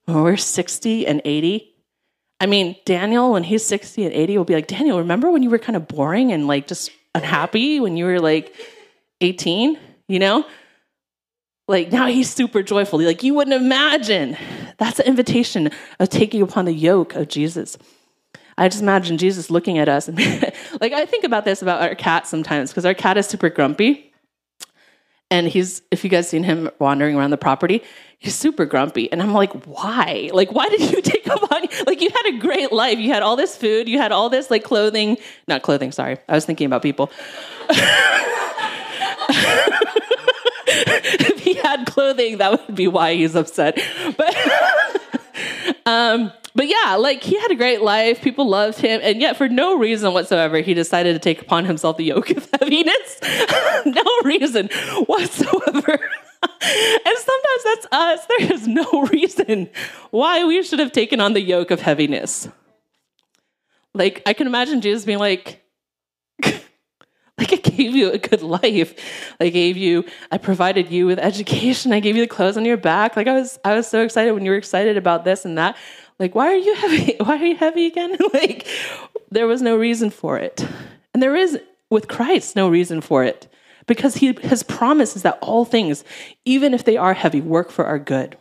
When 0.05 0.21
we're 0.21 0.37
60 0.37 1.07
and 1.07 1.21
80, 1.23 1.73
I 2.39 2.45
mean, 2.45 2.75
Daniel, 2.85 3.31
when 3.33 3.43
he's 3.43 3.63
60 3.63 4.05
and 4.05 4.13
80, 4.13 4.37
will 4.37 4.45
be 4.45 4.55
like, 4.55 4.67
Daniel, 4.67 4.97
remember 4.97 5.31
when 5.31 5.43
you 5.43 5.49
were 5.49 5.59
kind 5.59 5.75
of 5.75 5.87
boring 5.87 6.31
and 6.31 6.47
like 6.47 6.67
just 6.67 6.91
unhappy 7.15 7.79
when 7.79 7.95
you 7.95 8.05
were 8.05 8.19
like 8.19 8.53
18, 9.21 9.79
you 10.07 10.19
know? 10.19 10.45
Like 11.67 11.91
now 11.91 12.07
he's 12.07 12.29
super 12.29 12.61
joyful. 12.61 13.01
Like 13.01 13.23
you 13.23 13.33
wouldn't 13.33 13.55
imagine. 13.55 14.37
That's 14.77 14.97
the 14.97 15.07
invitation 15.07 15.71
of 15.99 16.09
taking 16.09 16.41
upon 16.41 16.65
the 16.65 16.73
yoke 16.73 17.15
of 17.15 17.29
Jesus. 17.29 17.77
I 18.57 18.67
just 18.67 18.81
imagine 18.81 19.17
Jesus 19.17 19.49
looking 19.49 19.77
at 19.77 19.89
us 19.89 20.07
and 20.07 20.17
like 20.81 20.93
I 20.93 21.05
think 21.05 21.23
about 21.23 21.45
this 21.45 21.61
about 21.61 21.81
our 21.81 21.95
cat 21.95 22.27
sometimes 22.27 22.71
because 22.71 22.85
our 22.85 22.93
cat 22.93 23.17
is 23.17 23.27
super 23.27 23.49
grumpy. 23.49 24.11
And 25.31 25.47
he's 25.47 25.81
if 25.89 26.03
you 26.03 26.09
guys 26.09 26.27
seen 26.27 26.43
him 26.43 26.69
wandering 26.79 27.15
around 27.15 27.31
the 27.31 27.37
property, 27.37 27.81
he's 28.19 28.35
super 28.35 28.65
grumpy. 28.65 29.11
And 29.11 29.21
I'm 29.21 29.33
like, 29.33 29.51
why? 29.65 30.29
Like, 30.31 30.51
why 30.51 30.69
did 30.69 30.91
you 30.91 31.01
take 31.01 31.25
upon 31.25 31.67
like 31.87 32.01
you 32.01 32.09
had 32.09 32.35
a 32.35 32.39
great 32.39 32.71
life. 32.71 32.99
You 32.99 33.11
had 33.11 33.23
all 33.23 33.35
this 33.35 33.55
food, 33.55 33.87
you 33.87 33.99
had 33.99 34.11
all 34.11 34.29
this 34.29 34.51
like 34.51 34.63
clothing. 34.63 35.17
Not 35.47 35.61
clothing, 35.61 35.93
sorry. 35.93 36.17
I 36.27 36.35
was 36.35 36.45
thinking 36.45 36.67
about 36.67 36.81
people. 36.81 37.09
if 41.19 41.39
he 41.39 41.53
had 41.55 41.85
clothing, 41.85 42.37
that 42.37 42.51
would 42.51 42.75
be 42.75 42.87
why 42.87 43.15
he's 43.15 43.35
upset. 43.35 43.79
But 44.17 44.35
um 45.85 46.31
but 46.55 46.67
yeah, 46.67 46.95
like 46.95 47.23
he 47.23 47.39
had 47.39 47.51
a 47.51 47.55
great 47.55 47.81
life. 47.81 48.21
People 48.21 48.47
loved 48.47 48.79
him. 48.79 48.99
And 49.03 49.19
yet, 49.19 49.37
for 49.37 49.49
no 49.49 49.77
reason 49.77 50.13
whatsoever, 50.13 50.59
he 50.59 50.73
decided 50.73 51.13
to 51.13 51.19
take 51.19 51.41
upon 51.41 51.65
himself 51.65 51.97
the 51.97 52.05
yoke 52.05 52.29
of 52.29 52.47
heaviness. 52.59 53.19
no 53.85 54.03
reason 54.23 54.69
whatsoever. 55.05 55.99
and 56.61 57.17
sometimes 57.17 57.63
that's 57.63 57.87
us. 57.91 58.25
There 58.27 58.51
is 58.53 58.67
no 58.67 59.07
reason 59.11 59.69
why 60.11 60.45
we 60.45 60.61
should 60.61 60.79
have 60.79 60.91
taken 60.91 61.19
on 61.19 61.33
the 61.33 61.41
yoke 61.41 61.71
of 61.71 61.81
heaviness. 61.81 62.47
Like, 63.95 64.21
I 64.25 64.33
can 64.33 64.47
imagine 64.47 64.81
Jesus 64.81 65.05
being 65.05 65.19
like, 65.19 65.62
like 67.39 67.51
I 67.51 67.55
gave 67.55 67.95
you 67.95 68.11
a 68.11 68.17
good 68.17 68.43
life. 68.43 68.93
I 69.39 69.49
gave 69.49 69.75
you, 69.75 70.05
I 70.31 70.37
provided 70.37 70.91
you 70.91 71.07
with 71.07 71.17
education. 71.17 71.91
I 71.91 71.99
gave 71.99 72.15
you 72.15 72.21
the 72.21 72.27
clothes 72.27 72.57
on 72.57 72.65
your 72.65 72.77
back. 72.77 73.15
Like 73.15 73.27
I 73.27 73.33
was, 73.33 73.59
I 73.65 73.73
was 73.75 73.87
so 73.87 74.01
excited 74.01 74.33
when 74.33 74.45
you 74.45 74.51
were 74.51 74.57
excited 74.57 74.97
about 74.97 75.25
this 75.25 75.45
and 75.45 75.57
that. 75.57 75.75
Like, 76.19 76.35
why 76.35 76.47
are 76.47 76.55
you 76.55 76.75
heavy? 76.75 77.15
Why 77.19 77.37
are 77.37 77.45
you 77.45 77.55
heavy 77.55 77.87
again? 77.87 78.15
like, 78.33 78.67
there 79.31 79.47
was 79.47 79.63
no 79.63 79.75
reason 79.75 80.11
for 80.11 80.37
it. 80.37 80.65
And 81.13 81.23
there 81.23 81.35
is, 81.35 81.59
with 81.89 82.07
Christ, 82.07 82.55
no 82.55 82.69
reason 82.69 83.01
for 83.01 83.23
it. 83.23 83.51
Because 83.87 84.15
he, 84.15 84.33
his 84.41 84.61
promise 84.61 85.15
is 85.15 85.23
that 85.23 85.39
all 85.41 85.65
things, 85.65 86.03
even 86.45 86.73
if 86.73 86.85
they 86.85 86.97
are 86.97 87.15
heavy, 87.15 87.41
work 87.41 87.71
for 87.71 87.85
our 87.85 87.97
good. 87.97 88.37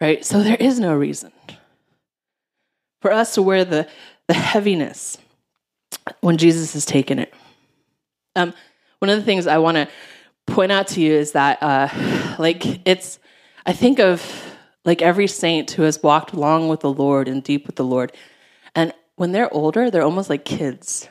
Right? 0.00 0.24
So 0.24 0.42
there 0.42 0.56
is 0.56 0.80
no 0.80 0.94
reason 0.94 1.32
for 3.00 3.12
us 3.12 3.34
to 3.34 3.42
wear 3.42 3.64
the, 3.64 3.88
the 4.26 4.34
heaviness 4.34 5.16
when 6.20 6.36
Jesus 6.36 6.74
has 6.74 6.84
taken 6.84 7.18
it. 7.18 7.32
Um, 8.36 8.52
one 8.98 9.10
of 9.10 9.18
the 9.18 9.24
things 9.24 9.46
I 9.46 9.58
want 9.58 9.76
to 9.76 9.88
point 10.46 10.72
out 10.72 10.88
to 10.88 11.00
you 11.00 11.12
is 11.12 11.32
that, 11.32 11.62
uh, 11.62 11.88
like, 12.38 12.86
it's, 12.86 13.18
I 13.66 13.72
think 13.72 13.98
of 13.98 14.54
like 14.84 15.02
every 15.02 15.26
saint 15.26 15.70
who 15.70 15.82
has 15.82 16.02
walked 16.02 16.34
long 16.34 16.68
with 16.68 16.80
the 16.80 16.92
Lord 16.92 17.28
and 17.28 17.42
deep 17.42 17.66
with 17.66 17.76
the 17.76 17.84
Lord. 17.84 18.12
And 18.74 18.92
when 19.16 19.32
they're 19.32 19.52
older, 19.52 19.90
they're 19.90 20.02
almost 20.02 20.28
like 20.28 20.44
kids. 20.44 21.08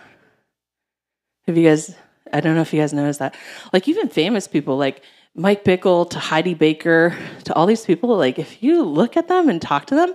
Have 1.47 1.57
you 1.57 1.67
guys, 1.67 1.95
I 2.31 2.39
don't 2.39 2.55
know 2.55 2.61
if 2.61 2.73
you 2.73 2.79
guys 2.79 2.93
noticed 2.93 3.19
that. 3.19 3.35
Like 3.71 3.87
even 3.87 4.09
famous 4.09 4.47
people 4.47 4.77
like 4.77 5.01
Mike 5.35 5.63
Bickle 5.63 6.09
to 6.11 6.19
Heidi 6.19 6.53
Baker 6.53 7.17
to 7.45 7.53
all 7.55 7.65
these 7.65 7.85
people, 7.85 8.15
like 8.15 8.37
if 8.37 8.61
you 8.61 8.83
look 8.83 9.17
at 9.17 9.27
them 9.27 9.49
and 9.49 9.61
talk 9.61 9.87
to 9.87 9.95
them, 9.95 10.13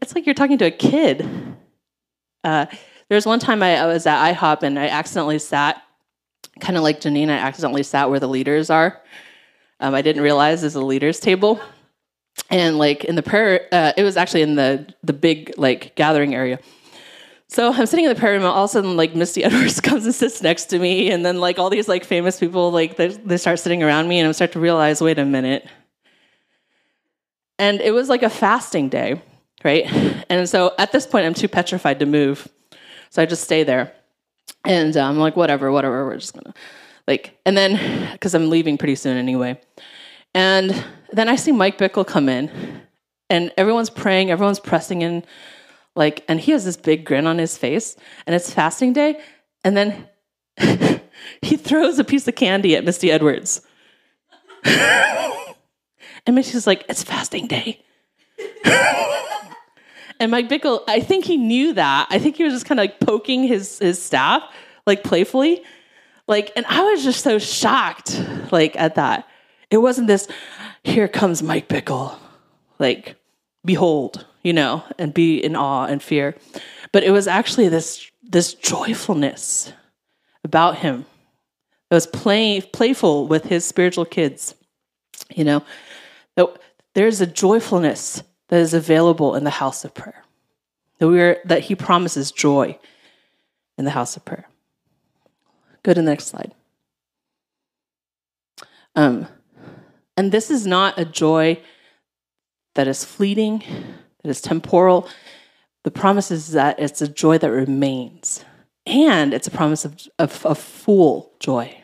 it's 0.00 0.14
like 0.14 0.26
you're 0.26 0.34
talking 0.34 0.58
to 0.58 0.66
a 0.66 0.70
kid. 0.70 1.28
Uh, 2.44 2.66
there 3.10 3.16
was 3.16 3.26
one 3.26 3.40
time 3.40 3.60
I, 3.60 3.76
I 3.76 3.86
was 3.86 4.06
at 4.06 4.34
IHOP 4.34 4.62
and 4.62 4.78
I 4.78 4.86
accidentally 4.86 5.40
sat, 5.40 5.82
kind 6.60 6.76
of 6.76 6.84
like 6.84 7.00
Janine, 7.00 7.28
I 7.28 7.38
accidentally 7.38 7.82
sat 7.82 8.08
where 8.08 8.20
the 8.20 8.28
leaders 8.28 8.70
are. 8.70 9.00
Um, 9.80 9.96
I 9.96 10.00
didn't 10.00 10.22
realize 10.22 10.60
there's 10.60 10.76
a 10.76 10.80
leaders 10.80 11.18
table. 11.18 11.60
And 12.50 12.78
like 12.78 13.04
in 13.04 13.16
the 13.16 13.22
prayer 13.22 13.66
uh, 13.72 13.92
it 13.96 14.04
was 14.04 14.16
actually 14.16 14.42
in 14.42 14.54
the 14.54 14.94
the 15.02 15.12
big 15.12 15.52
like 15.56 15.96
gathering 15.96 16.36
area. 16.36 16.60
So 17.48 17.72
i'm 17.72 17.86
sitting 17.86 18.04
in 18.04 18.14
the 18.14 18.18
prayer 18.18 18.34
room 18.34 18.42
and 18.42 18.52
all 18.52 18.64
of 18.64 18.70
a 18.70 18.72
sudden 18.72 18.96
like 18.96 19.16
misty 19.16 19.42
edwards 19.44 19.80
comes 19.80 20.04
and 20.04 20.14
sits 20.14 20.40
next 20.40 20.66
to 20.66 20.78
me. 20.78 21.10
And 21.10 21.26
then 21.26 21.40
like 21.40 21.58
all 21.58 21.68
these 21.68 21.88
like 21.88 22.04
famous 22.04 22.38
people 22.38 22.70
like 22.70 22.96
they, 22.96 23.08
they 23.08 23.38
start 23.38 23.58
sitting 23.58 23.82
around 23.82 24.06
me 24.06 24.20
and 24.20 24.28
i 24.28 24.32
start 24.32 24.52
to 24.52 24.60
realize 24.60 25.00
wait 25.00 25.18
a 25.18 25.24
minute. 25.24 25.66
And 27.58 27.80
it 27.80 27.90
was 27.90 28.08
like 28.08 28.22
a 28.22 28.30
fasting 28.30 28.88
day 28.88 29.20
right? 29.64 29.84
And 30.30 30.48
so 30.48 30.72
at 30.78 30.92
this 30.92 31.08
point 31.08 31.26
i'm 31.26 31.34
too 31.34 31.48
petrified 31.48 31.98
to 31.98 32.06
move 32.06 32.48
so 33.10 33.20
i 33.22 33.26
just 33.26 33.44
stay 33.44 33.62
there 33.62 33.92
and 34.64 34.96
i'm 34.96 35.18
like 35.18 35.36
whatever 35.36 35.70
whatever 35.70 36.06
we're 36.06 36.16
just 36.16 36.34
gonna 36.34 36.54
like 37.06 37.38
and 37.44 37.56
then 37.56 38.12
because 38.12 38.34
i'm 38.34 38.48
leaving 38.48 38.78
pretty 38.78 38.94
soon 38.94 39.16
anyway 39.16 39.60
and 40.34 40.84
then 41.12 41.28
I 41.28 41.36
see 41.36 41.52
Mike 41.52 41.78
Bickle 41.78 42.06
come 42.06 42.28
in, 42.28 42.82
and 43.28 43.52
everyone's 43.56 43.90
praying, 43.90 44.30
everyone's 44.30 44.60
pressing 44.60 45.02
in, 45.02 45.24
like, 45.96 46.24
and 46.28 46.40
he 46.40 46.52
has 46.52 46.64
this 46.64 46.76
big 46.76 47.04
grin 47.04 47.26
on 47.26 47.38
his 47.38 47.58
face, 47.58 47.96
and 48.26 48.34
it's 48.34 48.52
fasting 48.52 48.92
day, 48.92 49.20
and 49.64 49.76
then 49.76 50.08
he 51.42 51.56
throws 51.56 51.98
a 51.98 52.04
piece 52.04 52.28
of 52.28 52.36
candy 52.36 52.76
at 52.76 52.84
Misty 52.84 53.10
Edwards. 53.10 53.62
and 54.64 55.54
Misty's 56.28 56.66
like, 56.66 56.84
it's 56.88 57.02
fasting 57.02 57.46
day. 57.46 57.82
and 60.20 60.30
Mike 60.30 60.48
Bickle, 60.48 60.82
I 60.86 61.00
think 61.00 61.24
he 61.24 61.36
knew 61.36 61.72
that. 61.72 62.06
I 62.10 62.18
think 62.18 62.36
he 62.36 62.44
was 62.44 62.52
just 62.52 62.66
kind 62.66 62.78
of 62.78 62.84
like 62.84 63.00
poking 63.00 63.42
his, 63.44 63.78
his 63.78 64.00
staff, 64.00 64.42
like 64.86 65.02
playfully. 65.02 65.64
Like, 66.28 66.52
and 66.54 66.64
I 66.66 66.82
was 66.82 67.02
just 67.02 67.24
so 67.24 67.40
shocked, 67.40 68.22
like, 68.52 68.76
at 68.76 68.94
that. 68.94 69.26
It 69.70 69.78
wasn't 69.78 70.06
this, 70.06 70.28
here 70.84 71.08
comes 71.08 71.42
Mike 71.42 71.68
Bickle, 71.68 72.16
like, 72.78 73.16
behold, 73.64 74.26
you 74.42 74.52
know, 74.52 74.84
and 74.98 75.12
be 75.12 75.42
in 75.42 75.56
awe 75.56 75.86
and 75.86 76.00
fear. 76.00 76.36
But 76.92 77.02
it 77.02 77.10
was 77.10 77.26
actually 77.26 77.68
this, 77.68 78.08
this 78.22 78.54
joyfulness 78.54 79.72
about 80.44 80.76
him. 80.76 81.04
It 81.90 81.94
was 81.94 82.06
play, 82.06 82.60
playful 82.60 83.26
with 83.26 83.46
his 83.46 83.64
spiritual 83.64 84.04
kids, 84.04 84.54
you 85.34 85.42
know. 85.42 85.64
There's 86.94 87.20
a 87.20 87.26
joyfulness 87.26 88.22
that 88.50 88.60
is 88.60 88.74
available 88.74 89.36
in 89.36 89.44
the 89.44 89.50
house 89.50 89.84
of 89.84 89.94
prayer. 89.94 90.24
That, 90.98 91.08
we 91.08 91.20
are, 91.20 91.38
that 91.44 91.62
he 91.62 91.74
promises 91.74 92.30
joy 92.30 92.78
in 93.78 93.84
the 93.84 93.92
house 93.92 94.16
of 94.16 94.24
prayer. 94.24 94.48
Go 95.82 95.92
to 95.94 96.00
the 96.00 96.06
next 96.06 96.26
slide. 96.26 96.52
Um, 98.96 99.28
and 100.16 100.32
this 100.32 100.50
is 100.50 100.66
not 100.66 100.98
a 100.98 101.04
joy 101.04 101.60
that 102.74 102.88
is 102.88 103.04
fleeting, 103.04 103.62
that 104.22 104.28
is 104.28 104.40
temporal. 104.40 105.08
The 105.84 105.92
promise 105.92 106.30
is 106.30 106.52
that 106.52 106.78
it's 106.78 107.00
a 107.00 107.08
joy 107.08 107.38
that 107.38 107.50
remains. 107.50 108.44
And 108.84 109.32
it's 109.32 109.46
a 109.46 109.52
promise 109.52 109.84
of, 109.84 110.08
of, 110.18 110.44
of 110.44 110.58
full 110.58 111.32
joy. 111.38 111.82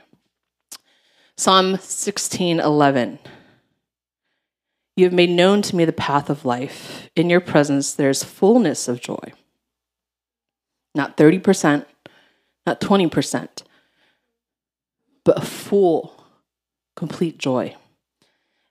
Psalm 1.37 1.79
16 1.79 2.59
11. 2.59 3.19
You 4.97 5.05
have 5.05 5.13
made 5.13 5.31
known 5.31 5.63
to 5.63 5.77
me 5.77 5.85
the 5.85 5.93
path 5.93 6.31
of 6.31 6.45
life. 6.45 7.11
In 7.15 7.29
your 7.29 7.41
presence, 7.41 7.93
there's 7.93 8.25
fullness 8.25 8.89
of 8.89 9.01
joy. 9.01 9.33
Not 10.95 11.17
30%, 11.17 11.85
not 12.67 12.81
20%, 12.81 13.49
but 15.25 15.39
a 15.39 15.47
full, 15.47 16.25
complete 16.97 17.37
joy 17.37 17.77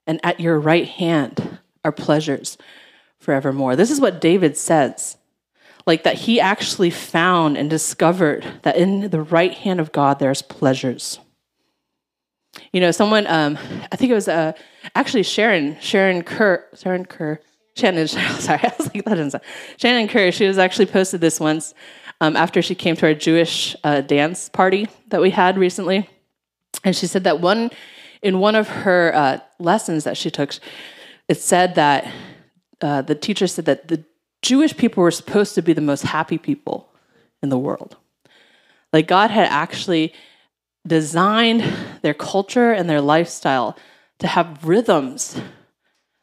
and 0.08 0.20
at 0.24 0.40
your 0.40 0.60
right 0.60 0.88
hand 0.88 1.60
are 1.84 1.92
pleasures 1.92 2.58
forevermore. 3.20 3.76
This 3.76 3.92
is 3.92 4.02
what 4.02 4.22
David 4.22 4.58
says. 4.58 5.18
Like 5.88 6.04
that 6.04 6.16
he 6.16 6.40
actually 6.40 6.90
found 6.90 7.58
and 7.58 7.70
discovered 7.70 8.46
that 8.64 8.76
in 8.76 9.10
the 9.10 9.22
right 9.22 9.54
hand 9.54 9.80
of 9.80 9.92
God 9.92 10.20
there's 10.20 10.42
pleasures. 10.42 11.20
You 12.72 12.82
know, 12.82 12.92
someone, 12.92 13.28
um, 13.28 13.58
I 13.92 13.96
think 13.96 14.12
it 14.12 14.16
was 14.16 14.28
uh, 14.28 14.54
actually 14.96 15.24
Sharon, 15.24 15.78
Sharon 15.80 16.24
Kerr, 16.24 16.66
Sharon 16.76 17.06
Kerr, 17.06 17.40
Shannon, 17.76 18.08
sorry, 18.08 18.60
I 18.64 18.74
was 18.78 18.94
like, 18.94 19.04
that 19.06 19.16
doesn't 19.16 19.32
sound. 19.32 19.44
Shannon 19.78 20.08
Kerr, 20.08 20.32
she 20.32 20.48
was 20.48 20.58
actually 20.58 20.86
posted 20.86 21.22
this 21.22 21.40
once. 21.40 21.74
um, 22.22 22.36
after 22.36 22.62
she 22.62 22.76
came 22.76 22.96
to 22.98 23.08
our 23.08 23.14
Jewish 23.14 23.76
uh, 23.84 24.02
dance 24.02 24.50
party 24.50 24.88
that 25.10 25.22
we 25.22 25.30
had 25.30 25.58
recently. 25.58 26.10
And 26.84 26.96
she 26.96 27.08
said 27.08 27.24
that 27.26 27.42
one 27.42 27.72
in 28.22 28.40
one 28.40 28.56
of 28.56 28.68
her 28.68 29.14
uh, 29.14 29.40
lessons 29.60 30.04
that 30.06 30.18
she 30.18 30.32
took, 30.32 30.54
it 31.28 31.36
said 31.36 31.76
that 31.76 32.12
uh, 32.82 33.02
the 33.02 33.16
teacher 33.16 33.48
said 33.48 33.66
that 33.66 33.88
the 33.88 34.04
Jewish 34.42 34.76
people 34.76 35.04
were 35.04 35.12
supposed 35.12 35.56
to 35.56 35.62
be 35.62 35.74
the 35.74 35.82
most 35.82 36.04
happy 36.04 36.38
people 36.38 36.90
in 37.42 37.50
the 37.50 37.58
world. 37.58 37.98
Like 38.94 39.08
God 39.08 39.32
had 39.32 39.48
actually 39.48 40.14
designed 40.86 41.64
their 42.02 42.14
culture 42.14 42.72
and 42.72 42.90
their 42.90 43.02
lifestyle 43.02 43.78
to 44.20 44.28
have 44.28 44.66
rhythms 44.66 45.40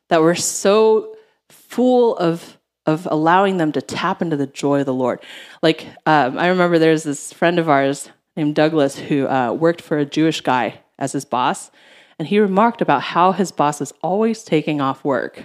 that 0.08 0.20
were 0.20 0.34
so 0.34 1.16
full 1.48 2.16
of 2.16 2.58
of 2.84 3.06
allowing 3.10 3.58
them 3.58 3.70
to 3.70 3.80
tap 3.80 4.20
into 4.20 4.36
the 4.36 4.46
joy 4.46 4.80
of 4.80 4.86
the 4.86 4.94
Lord. 4.94 5.20
Like 5.62 5.86
um, 6.04 6.36
I 6.36 6.48
remember 6.48 6.78
there's 6.78 7.04
this 7.04 7.32
friend 7.32 7.58
of 7.58 7.68
ours 7.68 8.10
named 8.36 8.56
Douglas 8.56 8.98
who 8.98 9.28
uh, 9.28 9.52
worked 9.52 9.80
for 9.80 9.98
a 9.98 10.04
Jewish 10.04 10.40
guy 10.40 10.80
as 10.98 11.12
his 11.12 11.24
boss, 11.24 11.70
and 12.18 12.26
he 12.26 12.40
remarked 12.40 12.80
about 12.80 13.02
how 13.02 13.32
his 13.32 13.52
boss 13.52 13.78
was 13.78 13.92
always 14.02 14.42
taking 14.42 14.80
off 14.80 15.04
work 15.04 15.44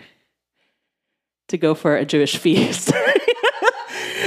to 1.47 1.57
go 1.57 1.75
for 1.75 1.95
a 1.95 2.05
Jewish 2.05 2.37
feast. 2.43 2.91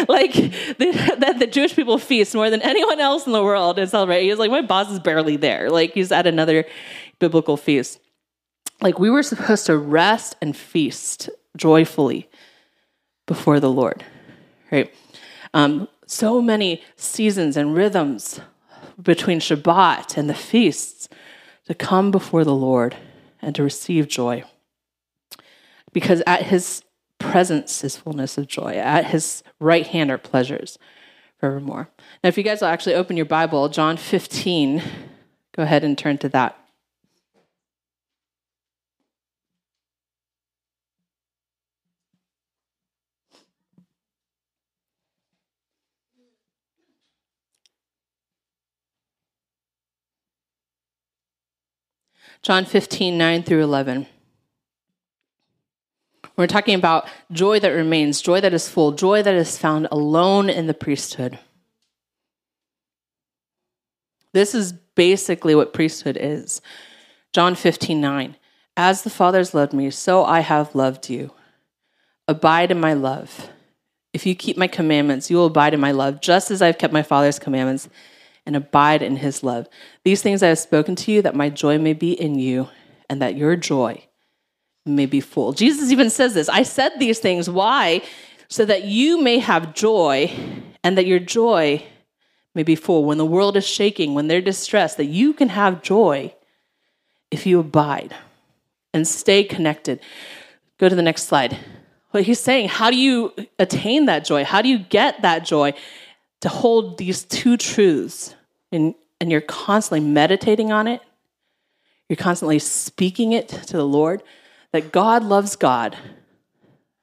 like 0.09 0.33
the, 0.33 1.17
that 1.19 1.39
the 1.39 1.47
Jewish 1.47 1.75
people 1.75 1.99
feast 1.99 2.35
more 2.35 2.51
than 2.51 2.63
anyone 2.63 3.01
else 3.01 3.27
in 3.27 3.33
the 3.33 3.43
world 3.43 3.79
and 3.79 3.91
celebrate. 3.91 4.23
He 4.23 4.31
was 4.31 4.39
like, 4.39 4.51
my 4.51 4.63
boss 4.63 4.91
is 4.91 5.01
barely 5.01 5.37
there. 5.37 5.71
Like 5.71 5.95
he's 5.95 6.13
at 6.13 6.27
another 6.27 6.65
biblical 7.19 7.57
feast. 7.57 8.01
Like 8.81 8.99
we 8.99 9.11
were 9.11 9.23
supposed 9.23 9.67
to 9.67 9.77
rest 9.77 10.37
and 10.41 10.57
feast 10.57 11.29
joyfully 11.57 12.29
before 13.27 13.61
the 13.61 13.71
Lord, 13.71 14.05
right? 14.71 14.93
Um, 15.53 15.89
so 16.07 16.41
many 16.41 16.83
seasons 16.97 17.57
and 17.57 17.75
rhythms 17.75 18.41
between 19.01 19.41
Shabbat 19.41 20.17
and 20.17 20.29
the 20.29 20.35
feasts 20.35 21.09
to 21.67 21.75
come 21.75 22.11
before 22.11 22.45
the 22.45 22.55
Lord 22.55 22.97
and 23.41 23.55
to 23.55 23.63
receive 23.63 24.09
joy. 24.09 24.45
Because 25.93 26.23
at 26.27 26.43
his 26.43 26.83
presence 27.21 27.85
is 27.85 27.97
fullness 27.97 28.37
of 28.37 28.49
joy, 28.49 28.75
at 28.75 29.07
his 29.07 29.45
right 29.61 29.87
hand 29.87 30.11
are 30.11 30.19
pleasures 30.19 30.77
forevermore. 31.39 31.89
Now, 32.25 32.29
if 32.29 32.37
you 32.37 32.43
guys 32.43 32.61
will 32.61 32.69
actually 32.69 32.97
open 32.97 33.17
your 33.17 33.27
Bible, 33.27 33.69
John 33.69 33.97
15, 33.97 34.83
go 35.55 35.63
ahead 35.63 35.85
and 35.85 35.97
turn 35.97 36.19
to 36.19 36.29
that. 36.31 36.57
John 52.43 52.65
15, 52.65 53.19
9 53.19 53.43
through 53.43 53.63
11. 53.63 54.07
We're 56.37 56.47
talking 56.47 56.75
about 56.75 57.09
joy 57.33 57.61
that 57.61 57.71
remains, 57.71 58.21
joy 58.21 58.41
that 58.41 58.55
is 58.55 58.69
full, 58.69 58.93
joy 58.93 59.23
that 59.23 59.35
is 59.35 59.59
found 59.59 59.89
alone 59.91 60.49
in 60.49 60.67
the 60.67 60.75
priesthood. 60.75 61.39
This 64.33 64.55
is 64.55 64.73
basically 64.73 65.55
what 65.55 65.73
priesthood 65.73 66.17
is. 66.21 66.61
John 67.33 67.55
15, 67.55 68.01
9. 68.01 68.37
As 68.77 69.03
the 69.03 69.11
Father's 69.11 69.55
loved 69.55 69.73
me, 69.73 69.91
so 69.91 70.25
I 70.25 70.41
have 70.41 70.75
loved 70.75 71.11
you. 71.11 71.33
Abide 72.29 72.71
in 72.71 72.81
my 72.81 72.95
love. 72.95 73.51
If 74.13 74.27
you 74.27 74.35
keep 74.35 74.57
my 74.57 74.69
commandments, 74.69 75.31
you 75.31 75.37
will 75.37 75.47
abide 75.47 75.75
in 75.75 75.81
my 75.81 75.93
love, 75.93 76.21
just 76.21 76.51
as 76.51 76.63
I've 76.63 76.79
kept 76.79 76.93
my 76.93 77.03
Father's 77.03 77.39
commandments 77.39 77.89
and 78.47 78.57
abide 78.57 79.03
in 79.03 79.17
his 79.17 79.43
love. 79.43 79.69
These 80.05 80.23
things 80.23 80.43
I 80.43 80.49
have 80.49 80.59
spoken 80.59 80.97
to 80.97 81.13
you, 81.13 81.23
that 81.23 81.35
my 81.35 81.51
joy 81.51 81.79
may 81.79 81.93
be 81.93 82.13
in 82.13 82.39
you, 82.39 82.69
and 83.09 83.21
that 83.21 83.37
your 83.37 83.57
joy 83.57 84.07
may 84.87 85.07
be 85.07 85.21
full. 85.21 85.53
Jesus 85.53 85.93
even 85.93 86.11
says 86.11 86.35
this 86.35 86.49
I 86.49 86.63
said 86.63 86.93
these 86.99 87.19
things. 87.19 87.49
Why? 87.49 88.03
So 88.49 88.65
that 88.65 88.85
you 88.85 89.23
may 89.23 89.39
have 89.39 89.75
joy, 89.75 90.31
and 90.83 90.99
that 90.99 91.07
your 91.07 91.21
joy 91.21 91.85
may 92.55 92.65
be 92.65 92.75
full. 92.75 93.05
When 93.05 93.19
the 93.19 93.25
world 93.25 93.57
is 93.57 93.67
shaking, 93.67 94.15
when 94.15 94.27
they're 94.27 94.41
distressed, 94.41 94.97
that 94.97 95.05
you 95.05 95.33
can 95.33 95.51
have 95.51 95.83
joy 95.83 96.35
if 97.31 97.47
you 97.47 97.61
abide 97.61 98.15
and 98.93 99.07
stay 99.07 99.45
connected. 99.45 100.01
Go 100.79 100.89
to 100.89 100.97
the 100.97 101.03
next 101.03 101.25
slide. 101.25 101.57
What 102.11 102.25
he's 102.25 102.41
saying, 102.41 102.69
how 102.69 102.91
do 102.91 102.99
you 102.99 103.33
attain 103.59 104.07
that 104.07 104.25
joy? 104.25 104.43
How 104.45 104.63
do 104.63 104.69
you 104.69 104.79
get 104.79 105.23
that 105.23 105.45
joy? 105.45 105.75
To 106.41 106.49
hold 106.49 106.99
these 106.99 107.23
two 107.25 107.57
truths 107.57 108.35
and, 108.73 108.95
and 109.21 109.31
you're 109.31 109.43
constantly 109.43 110.01
meditating 110.01 110.73
on 110.73 110.89
it, 110.89 111.03
you're 112.09 112.17
constantly 112.17 112.59
speaking 112.59 113.33
it 113.33 113.49
to 113.49 113.77
the 113.77 113.87
Lord, 113.87 114.23
that 114.73 114.93
God 114.93 115.25
loves 115.25 115.57
God. 115.57 115.97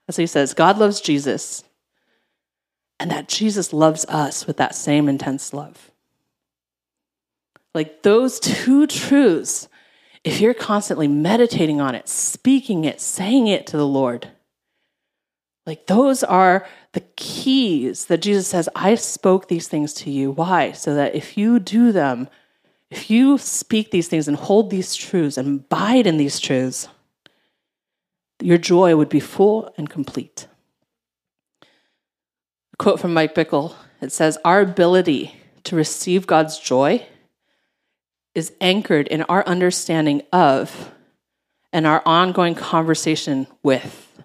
As 0.08 0.16
he 0.16 0.26
says, 0.26 0.54
God 0.54 0.78
loves 0.78 1.02
Jesus, 1.02 1.64
and 3.00 3.12
that 3.12 3.28
Jesus 3.28 3.74
loves 3.74 4.06
us 4.06 4.48
with 4.48 4.58
that 4.58 4.74
same 4.74 5.10
intense 5.10 5.54
love. 5.54 5.92
Like 7.76 8.04
those 8.04 8.40
two 8.40 8.88
truths, 8.88 9.68
if 10.24 10.40
you're 10.40 10.54
constantly 10.54 11.08
meditating 11.08 11.80
on 11.82 11.94
it, 11.94 12.08
speaking 12.08 12.86
it, 12.86 13.02
saying 13.02 13.48
it 13.48 13.68
to 13.68 13.78
the 13.78 13.86
Lord, 13.86 14.30
like 15.66 15.88
those 15.88 16.24
are 16.24 16.66
the 16.94 17.04
keys 17.18 18.06
that 18.06 18.22
Jesus 18.22 18.48
says, 18.48 18.70
I 18.74 18.96
spoke 18.96 19.48
these 19.50 19.68
things 19.68 19.94
to 19.96 20.10
you. 20.10 20.32
Why? 20.32 20.72
So 20.72 20.96
that 20.96 21.14
if 21.14 21.38
you 21.38 21.60
do 21.60 21.92
them, 21.92 22.30
if 22.90 23.10
you 23.12 23.38
speak 23.38 23.92
these 23.92 24.08
things 24.08 24.30
and 24.30 24.38
hold 24.38 24.70
these 24.70 24.96
truths 24.96 25.38
and 25.38 25.60
abide 25.60 26.08
in 26.08 26.16
these 26.16 26.40
truths, 26.40 26.88
your 28.48 28.58
joy 28.58 28.96
would 28.96 29.10
be 29.10 29.20
full 29.20 29.70
and 29.78 29.90
complete. 29.90 30.48
A 31.62 32.78
quote 32.78 32.98
from 32.98 33.14
Mike 33.14 33.36
Bickle 33.36 33.76
it 34.00 34.14
says, 34.14 34.38
Our 34.46 34.62
ability 34.62 35.36
to 35.66 35.76
receive 35.76 36.26
God's 36.26 36.58
joy 36.58 37.06
is 38.34 38.54
anchored 38.62 39.10
in 39.10 39.24
our 39.24 39.46
understanding 39.46 40.22
of 40.32 40.94
and 41.74 41.86
our 41.86 42.02
ongoing 42.06 42.56
conversation 42.56 43.48
with 43.64 44.24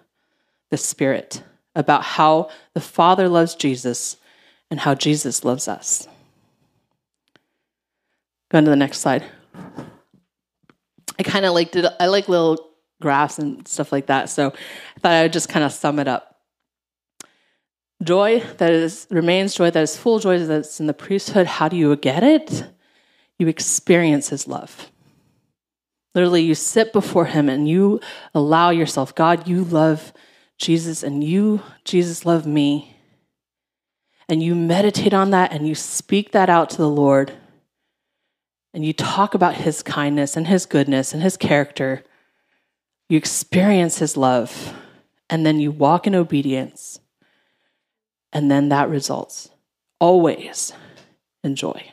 the 0.69 0.77
Spirit 0.77 1.43
about 1.75 2.03
how 2.03 2.49
the 2.73 2.79
Father 2.79 3.27
loves 3.27 3.55
Jesus 3.55 4.15
and 4.71 4.79
how 4.79 4.95
Jesus 4.95 5.43
loves 5.43 5.67
us. 5.67 6.07
Go 8.49 8.59
on 8.59 8.63
to 8.63 8.69
the 8.69 8.77
next 8.77 8.99
slide. 8.99 9.25
I 11.19 11.23
kind 11.23 11.43
of 11.43 11.53
like 11.53 11.71
did 11.71 11.87
I 11.99 12.05
like 12.05 12.29
little 12.29 12.72
graphs 13.03 13.37
and 13.37 13.67
stuff 13.67 13.91
like 13.91 14.07
that, 14.07 14.29
so 14.29 14.47
I 14.47 14.99
thought 14.99 15.11
I 15.11 15.21
would 15.23 15.33
just 15.33 15.49
kind 15.49 15.63
of 15.63 15.71
sum 15.71 15.99
it 15.99 16.07
up. 16.07 16.39
Joy 18.01 18.39
that 18.57 18.71
is 18.71 19.07
remains 19.11 19.53
joy 19.53 19.69
that 19.69 19.83
is 19.83 19.95
full 19.95 20.19
joy 20.19 20.39
that's 20.39 20.79
in 20.79 20.87
the 20.87 20.93
priesthood. 20.93 21.45
How 21.45 21.69
do 21.69 21.77
you 21.77 21.95
get 21.95 22.23
it? 22.23 22.65
You 23.37 23.47
experience 23.47 24.29
his 24.29 24.47
love. 24.47 24.89
Literally, 26.15 26.41
you 26.41 26.55
sit 26.55 26.93
before 26.93 27.25
him 27.25 27.49
and 27.49 27.67
you 27.67 27.99
allow 28.33 28.69
yourself, 28.69 29.15
God, 29.15 29.47
you 29.47 29.63
love 29.63 30.13
Jesus 30.57 31.03
and 31.03 31.23
you, 31.23 31.61
Jesus, 31.85 32.25
love 32.25 32.45
me. 32.45 32.95
And 34.29 34.41
you 34.41 34.55
meditate 34.55 35.13
on 35.13 35.31
that 35.31 35.51
and 35.51 35.67
you 35.67 35.75
speak 35.75 36.31
that 36.31 36.49
out 36.49 36.69
to 36.71 36.77
the 36.77 36.89
Lord. 36.89 37.33
And 38.73 38.85
you 38.85 38.93
talk 38.93 39.33
about 39.33 39.55
his 39.55 39.83
kindness 39.83 40.35
and 40.35 40.47
his 40.47 40.65
goodness 40.65 41.13
and 41.13 41.21
his 41.21 41.37
character. 41.37 42.03
You 43.09 43.17
experience 43.17 43.99
his 43.99 44.17
love. 44.17 44.73
And 45.29 45.45
then 45.45 45.59
you 45.59 45.71
walk 45.71 46.05
in 46.07 46.15
obedience. 46.15 46.99
And 48.31 48.49
then 48.49 48.69
that 48.69 48.89
results 48.89 49.49
always 49.99 50.73
in 51.43 51.55
joy. 51.55 51.91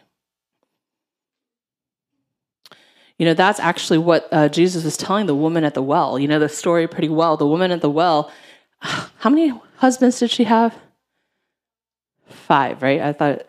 You 3.18 3.27
know, 3.27 3.35
that's 3.35 3.61
actually 3.61 3.99
what 3.99 4.29
uh, 4.33 4.49
Jesus 4.49 4.83
was 4.83 4.96
telling 4.96 5.27
the 5.27 5.35
woman 5.35 5.62
at 5.62 5.75
the 5.75 5.83
well. 5.83 6.18
You 6.18 6.27
know 6.27 6.38
the 6.38 6.49
story 6.49 6.88
pretty 6.88 7.11
well. 7.11 7.37
The 7.37 7.46
woman 7.46 7.70
at 7.70 7.83
the 7.83 7.90
well 7.90 8.33
how 8.81 9.31
many 9.31 9.53
husbands 9.77 10.18
did 10.18 10.31
she 10.31 10.44
have? 10.44 10.77
Five, 12.29 12.83
right? 12.83 13.01
I 13.01 13.12
thought 13.12 13.42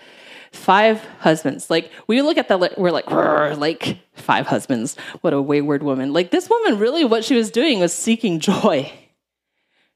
five 0.51 1.03
husbands. 1.19 1.69
Like 1.69 1.91
we 2.07 2.21
look 2.21 2.37
at 2.37 2.47
that, 2.49 2.77
we're 2.77 2.91
like, 2.91 3.09
like 3.09 3.97
five 4.13 4.47
husbands. 4.47 4.95
What 5.21 5.33
a 5.33 5.41
wayward 5.41 5.83
woman. 5.83 6.13
Like 6.13 6.31
this 6.31 6.49
woman, 6.49 6.77
really, 6.77 7.05
what 7.05 7.23
she 7.23 7.35
was 7.35 7.51
doing 7.51 7.79
was 7.79 7.93
seeking 7.93 8.39
joy. 8.39 8.91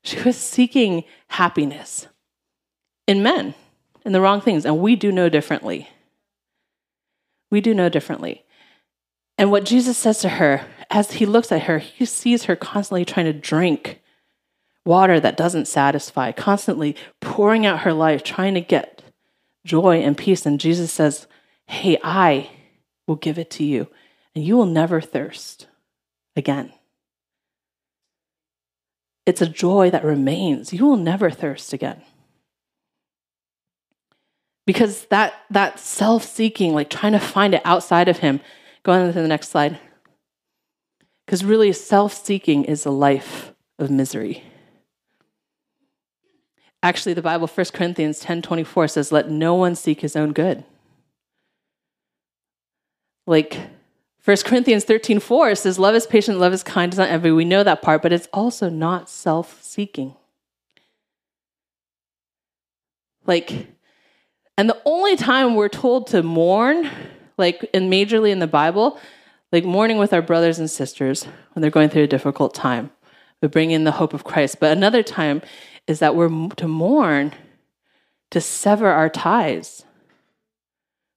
She 0.03 0.21
was 0.21 0.37
seeking 0.37 1.03
happiness 1.27 2.07
in 3.07 3.23
men, 3.23 3.55
in 4.05 4.11
the 4.11 4.21
wrong 4.21 4.39
things, 4.41 4.65
and 4.65 4.79
we 4.79 4.95
do 4.95 5.11
know 5.11 5.29
differently. 5.29 5.89
We 7.51 7.61
do 7.61 7.73
know 7.73 7.89
differently. 7.89 8.43
And 9.37 9.51
what 9.51 9.65
Jesus 9.65 9.97
says 9.97 10.19
to 10.19 10.29
her, 10.29 10.65
as 10.89 11.13
he 11.13 11.25
looks 11.25 11.51
at 11.51 11.63
her, 11.63 11.79
he 11.79 12.05
sees 12.05 12.45
her 12.45 12.55
constantly 12.55 13.03
trying 13.03 13.25
to 13.25 13.33
drink 13.33 14.01
water 14.85 15.19
that 15.19 15.35
doesn't 15.37 15.67
satisfy, 15.67 16.31
constantly 16.31 16.95
pouring 17.19 17.65
out 17.65 17.79
her 17.79 17.93
life, 17.93 18.23
trying 18.23 18.53
to 18.53 18.61
get 18.61 18.94
joy 19.65 19.97
and 19.97 20.17
peace. 20.17 20.45
And 20.45 20.59
Jesus 20.59 20.91
says, 20.91 21.27
Hey, 21.67 21.97
I 22.03 22.49
will 23.07 23.15
give 23.15 23.37
it 23.37 23.49
to 23.51 23.63
you, 23.63 23.87
and 24.33 24.45
you 24.45 24.55
will 24.55 24.65
never 24.65 25.01
thirst 25.01 25.67
again. 26.35 26.71
It's 29.25 29.41
a 29.41 29.47
joy 29.47 29.89
that 29.89 30.03
remains. 30.05 30.71
You 30.71 30.85
will 30.85 30.97
never 30.97 31.31
thirst 31.31 31.73
again. 31.73 32.01
Because 34.67 35.05
that, 35.05 35.33
that 35.49 35.79
self 35.79 36.23
seeking, 36.23 36.73
like 36.73 36.89
trying 36.89 37.13
to 37.13 37.19
find 37.19 37.53
it 37.53 37.61
outside 37.65 38.07
of 38.07 38.19
Him, 38.19 38.39
go 38.83 38.93
on 38.93 39.07
to 39.07 39.21
the 39.21 39.27
next 39.27 39.49
slide. 39.49 39.79
Because 41.25 41.43
really, 41.43 41.73
self 41.73 42.13
seeking 42.13 42.65
is 42.65 42.85
a 42.85 42.91
life 42.91 43.53
of 43.79 43.89
misery. 43.89 44.43
Actually, 46.85 47.15
the 47.15 47.21
Bible, 47.23 47.47
1 47.47 47.65
Corinthians 47.73 48.19
10 48.19 48.43
24 48.43 48.89
says, 48.89 49.11
Let 49.11 49.27
no 49.27 49.55
one 49.55 49.73
seek 49.73 50.01
his 50.01 50.15
own 50.15 50.33
good. 50.33 50.63
Like 53.25 53.59
1 54.23 54.37
Corinthians 54.45 54.83
13 54.83 55.19
4 55.19 55.55
says, 55.55 55.79
Love 55.79 55.95
is 55.95 56.05
patient, 56.05 56.37
love 56.37 56.53
is 56.53 56.61
kind, 56.61 56.91
does 56.91 56.99
not 56.99 57.09
envy. 57.09 57.31
We 57.31 57.43
know 57.43 57.63
that 57.63 57.81
part, 57.81 58.03
but 58.03 58.13
it's 58.13 58.27
also 58.31 58.69
not 58.69 59.09
self 59.09 59.63
seeking. 59.63 60.13
Like, 63.25 63.65
and 64.55 64.69
the 64.69 64.79
only 64.85 65.15
time 65.15 65.55
we're 65.55 65.69
told 65.69 66.05
to 66.09 66.21
mourn, 66.21 66.87
like 67.35 67.67
in 67.73 67.89
majorly 67.89 68.29
in 68.29 68.37
the 68.37 68.45
Bible, 68.45 68.99
like 69.51 69.65
mourning 69.65 69.97
with 69.97 70.13
our 70.13 70.21
brothers 70.21 70.59
and 70.59 70.69
sisters 70.69 71.23
when 71.53 71.63
they're 71.63 71.71
going 71.71 71.89
through 71.89 72.03
a 72.03 72.07
difficult 72.07 72.53
time. 72.53 72.91
We 73.41 73.47
bring 73.47 73.71
in 73.71 73.85
the 73.85 73.91
hope 73.91 74.13
of 74.13 74.23
Christ. 74.23 74.59
But 74.59 74.77
another 74.77 75.03
time 75.03 75.41
is 75.87 75.99
that 75.99 76.15
we're 76.15 76.49
to 76.55 76.67
mourn 76.67 77.33
to 78.31 78.41
sever 78.41 78.89
our 78.89 79.09
ties 79.09 79.85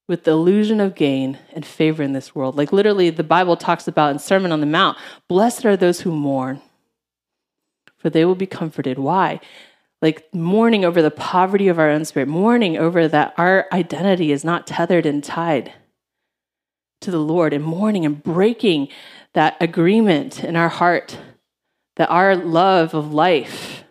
with 0.06 0.24
the 0.24 0.30
illusion 0.30 0.80
of 0.80 0.94
gain 0.94 1.38
and 1.52 1.66
favor 1.66 2.02
in 2.02 2.12
this 2.12 2.34
world. 2.34 2.56
Like 2.56 2.72
literally, 2.72 3.10
the 3.10 3.22
Bible 3.22 3.56
talks 3.56 3.86
about 3.86 4.10
in 4.10 4.18
Sermon 4.18 4.52
on 4.52 4.60
the 4.60 4.66
Mount 4.66 4.96
blessed 5.28 5.66
are 5.66 5.76
those 5.76 6.00
who 6.00 6.10
mourn, 6.10 6.62
for 7.96 8.08
they 8.08 8.24
will 8.24 8.34
be 8.34 8.46
comforted. 8.46 8.98
Why? 8.98 9.40
Like 10.00 10.32
mourning 10.32 10.84
over 10.84 11.02
the 11.02 11.10
poverty 11.10 11.68
of 11.68 11.78
our 11.78 11.90
own 11.90 12.04
spirit, 12.04 12.28
mourning 12.28 12.78
over 12.78 13.08
that 13.08 13.34
our 13.36 13.66
identity 13.72 14.32
is 14.32 14.44
not 14.44 14.66
tethered 14.66 15.06
and 15.06 15.22
tied 15.22 15.72
to 17.00 17.10
the 17.10 17.18
Lord, 17.18 17.52
and 17.52 17.62
mourning 17.62 18.04
and 18.04 18.20
breaking 18.22 18.88
that 19.32 19.56
agreement 19.60 20.42
in 20.42 20.56
our 20.56 20.68
heart 20.68 21.18
that 21.96 22.10
our 22.10 22.34
love 22.34 22.94
of 22.94 23.12
life 23.12 23.84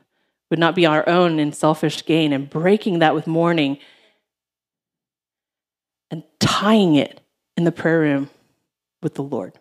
would 0.49 0.60
not 0.60 0.75
be 0.75 0.86
our 0.86 1.07
own 1.07 1.39
in 1.39 1.51
selfish 1.51 2.05
gain, 2.05 2.33
and 2.33 2.49
breaking 2.49 2.99
that 2.99 3.13
with 3.13 3.27
mourning 3.27 3.77
and 6.10 6.23
tying 6.39 6.95
it 6.95 7.19
in 7.55 7.63
the 7.63 7.71
prayer 7.71 7.99
room 7.99 8.29
with 9.01 9.15
the 9.15 9.23
Lord. 9.23 9.53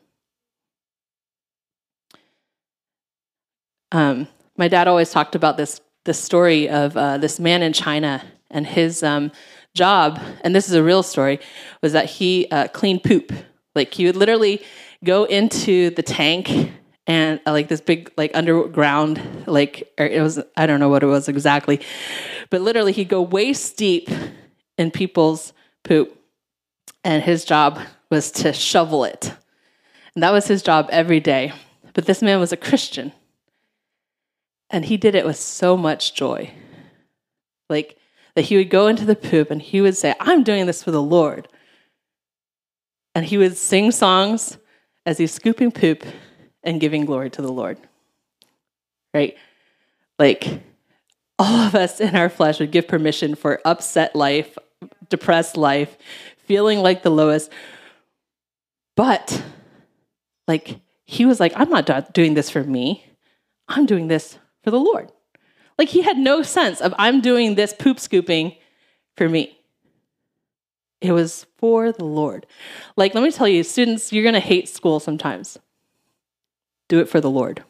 Um, 3.92 4.28
my 4.56 4.68
dad 4.68 4.88
always 4.88 5.10
talked 5.10 5.34
about 5.34 5.56
this 5.56 5.80
this 6.04 6.18
story 6.18 6.68
of 6.68 6.96
uh, 6.96 7.18
this 7.18 7.40
man 7.40 7.62
in 7.62 7.72
China 7.72 8.22
and 8.50 8.66
his 8.66 9.02
um, 9.02 9.32
job, 9.74 10.20
and 10.42 10.54
this 10.54 10.68
is 10.68 10.74
a 10.74 10.82
real 10.82 11.02
story, 11.02 11.40
was 11.82 11.92
that 11.92 12.06
he 12.06 12.46
uh, 12.50 12.68
cleaned 12.68 13.02
poop. 13.02 13.32
Like 13.74 13.92
he 13.92 14.06
would 14.06 14.16
literally 14.16 14.62
go 15.04 15.24
into 15.24 15.90
the 15.90 16.02
tank 16.02 16.70
and 17.06 17.40
uh, 17.46 17.52
like 17.52 17.68
this 17.68 17.80
big 17.80 18.12
like 18.16 18.32
underground 18.34 19.44
like 19.46 19.92
it 19.98 20.20
was 20.20 20.40
I 20.56 20.66
don't 20.66 20.80
know 20.80 20.88
what 20.88 21.02
it 21.02 21.06
was 21.06 21.28
exactly, 21.28 21.80
but 22.50 22.60
literally 22.60 22.92
he'd 22.92 23.08
go 23.08 23.22
waist 23.22 23.76
deep 23.76 24.08
in 24.78 24.90
people's 24.90 25.52
poop 25.84 26.16
and 27.04 27.22
his 27.22 27.44
job 27.44 27.80
was 28.10 28.30
to 28.32 28.52
shovel 28.52 29.04
it. 29.04 29.32
And 30.14 30.22
that 30.22 30.32
was 30.32 30.48
his 30.48 30.62
job 30.62 30.88
every 30.90 31.20
day. 31.20 31.52
But 31.94 32.06
this 32.06 32.22
man 32.22 32.40
was 32.40 32.52
a 32.52 32.56
Christian. 32.56 33.12
And 34.70 34.84
he 34.84 34.96
did 34.96 35.14
it 35.14 35.24
with 35.24 35.36
so 35.36 35.76
much 35.76 36.14
joy. 36.14 36.50
Like 37.70 37.96
that 38.34 38.46
he 38.46 38.56
would 38.56 38.70
go 38.70 38.86
into 38.86 39.04
the 39.04 39.14
poop 39.14 39.50
and 39.50 39.62
he 39.62 39.80
would 39.80 39.96
say, 39.96 40.14
I'm 40.20 40.42
doing 40.42 40.66
this 40.66 40.82
for 40.82 40.90
the 40.90 41.02
Lord. 41.02 41.48
And 43.14 43.24
he 43.24 43.38
would 43.38 43.56
sing 43.56 43.92
songs 43.92 44.58
as 45.06 45.18
he's 45.18 45.32
scooping 45.32 45.72
poop 45.72 46.04
and 46.66 46.80
giving 46.80 47.06
glory 47.06 47.30
to 47.30 47.40
the 47.40 47.52
Lord. 47.52 47.78
Right? 49.14 49.36
Like 50.18 50.60
all 51.38 51.60
of 51.66 51.74
us 51.74 52.00
in 52.00 52.16
our 52.16 52.28
flesh 52.28 52.60
would 52.60 52.70
give 52.70 52.88
permission 52.88 53.34
for 53.34 53.60
upset 53.64 54.14
life, 54.14 54.58
depressed 55.08 55.56
life, 55.56 55.96
feeling 56.46 56.80
like 56.80 57.02
the 57.02 57.10
lowest. 57.10 57.50
But, 58.96 59.42
like, 60.48 60.80
he 61.04 61.26
was 61.26 61.38
like, 61.38 61.52
I'm 61.54 61.68
not 61.68 62.14
doing 62.14 62.34
this 62.34 62.48
for 62.48 62.64
me. 62.64 63.04
I'm 63.68 63.84
doing 63.84 64.08
this 64.08 64.38
for 64.64 64.70
the 64.70 64.80
Lord. 64.80 65.12
Like, 65.78 65.90
he 65.90 66.00
had 66.00 66.16
no 66.16 66.42
sense 66.42 66.80
of, 66.80 66.94
I'm 66.96 67.20
doing 67.20 67.54
this 67.54 67.74
poop 67.74 68.00
scooping 68.00 68.56
for 69.16 69.28
me. 69.28 69.58
It 71.02 71.12
was 71.12 71.44
for 71.58 71.92
the 71.92 72.06
Lord. 72.06 72.46
Like, 72.96 73.14
let 73.14 73.22
me 73.22 73.30
tell 73.30 73.46
you, 73.46 73.62
students, 73.62 74.14
you're 74.14 74.22
going 74.22 74.32
to 74.32 74.40
hate 74.40 74.68
school 74.68 74.98
sometimes. 74.98 75.58
Do 76.88 77.00
it 77.00 77.08
for 77.08 77.20
the 77.20 77.30
Lord. 77.30 77.64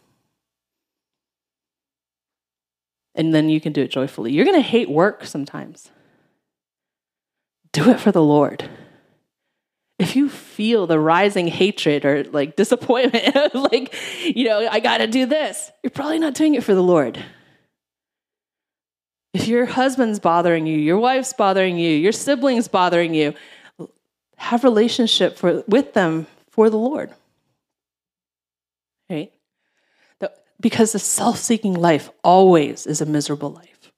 And 3.15 3.35
then 3.35 3.49
you 3.49 3.61
can 3.61 3.73
do 3.73 3.83
it 3.83 3.91
joyfully. 3.91 4.33
You're 4.33 4.45
going 4.45 4.57
to 4.57 4.69
hate 4.69 4.91
work 4.91 5.25
sometimes 5.25 5.91
do 7.77 7.91
it 7.91 8.01
for 8.01 8.11
the 8.11 8.23
Lord. 8.23 8.69
If 9.99 10.17
you 10.17 10.31
feel 10.31 10.87
the 10.87 10.99
rising 10.99 11.47
hatred 11.47 12.07
or 12.07 12.25
like 12.25 12.57
disappointment, 12.57 13.55
like, 13.55 13.95
you 14.25 14.45
know, 14.45 14.67
I 14.71 14.81
got 14.81 14.99
to 14.99 15.07
do 15.07 15.27
this, 15.27 15.71
you're 15.83 15.91
probably 15.91 16.19
not 16.19 16.35
doing 16.35 16.55
it 16.55 16.65
for 16.65 16.75
the 16.75 16.83
Lord. 16.83 17.23
If 19.35 19.47
your 19.47 19.67
husband's 19.67 20.19
bothering 20.19 20.67
you, 20.67 20.79
your 20.79 20.99
wife's 20.99 21.35
bothering 21.35 21.77
you, 21.77 21.91
your 21.91 22.13
siblings 22.13 22.67
bothering 22.67 23.13
you, 23.13 23.35
have 24.37 24.65
relationship 24.65 25.37
for, 25.37 25.63
with 25.69 25.93
them 25.93 26.27
for 26.51 26.71
the 26.71 26.79
Lord. 26.79 27.13
Right? 29.09 29.33
because 30.61 30.93
the 30.93 30.99
self-seeking 30.99 31.75
life 31.75 32.11
always 32.25 32.87
is 32.87 33.01
a 33.01 33.07
miserable 33.07 33.51
life. 33.51 33.93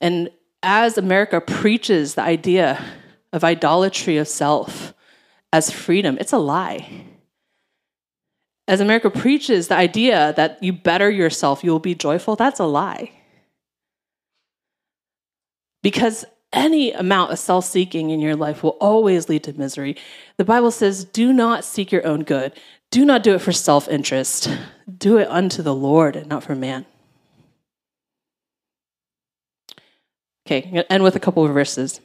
And 0.00 0.30
as 0.62 0.98
America 0.98 1.40
preaches 1.40 2.14
the 2.14 2.22
idea 2.22 2.84
of 3.32 3.44
idolatry 3.44 4.18
of 4.18 4.28
self 4.28 4.92
as 5.52 5.70
freedom, 5.70 6.18
it's 6.20 6.32
a 6.32 6.38
lie. 6.38 7.04
As 8.68 8.80
America 8.80 9.10
preaches 9.10 9.68
the 9.68 9.76
idea 9.76 10.34
that 10.36 10.62
you 10.62 10.72
better 10.72 11.08
yourself, 11.08 11.62
you 11.62 11.70
will 11.70 11.78
be 11.78 11.94
joyful, 11.94 12.36
that's 12.36 12.60
a 12.60 12.64
lie. 12.64 13.12
Because 15.82 16.24
any 16.52 16.92
amount 16.92 17.32
of 17.32 17.38
self 17.38 17.64
seeking 17.64 18.10
in 18.10 18.20
your 18.20 18.34
life 18.34 18.62
will 18.62 18.76
always 18.80 19.28
lead 19.28 19.44
to 19.44 19.52
misery. 19.52 19.96
The 20.36 20.44
Bible 20.44 20.70
says, 20.70 21.04
do 21.04 21.32
not 21.32 21.64
seek 21.64 21.92
your 21.92 22.04
own 22.06 22.24
good. 22.24 22.58
Do 22.90 23.04
not 23.04 23.22
do 23.22 23.34
it 23.34 23.40
for 23.40 23.52
self 23.52 23.88
interest. 23.88 24.48
Do 24.98 25.18
it 25.18 25.28
unto 25.28 25.62
the 25.62 25.74
Lord 25.74 26.16
and 26.16 26.28
not 26.28 26.44
for 26.44 26.54
man. 26.54 26.86
Okay, 30.46 30.62
I'm 30.62 30.72
going 30.72 30.84
to 30.84 30.92
end 30.92 31.02
with 31.02 31.16
a 31.16 31.20
couple 31.20 31.44
of 31.44 31.52
verses. 31.52 32.00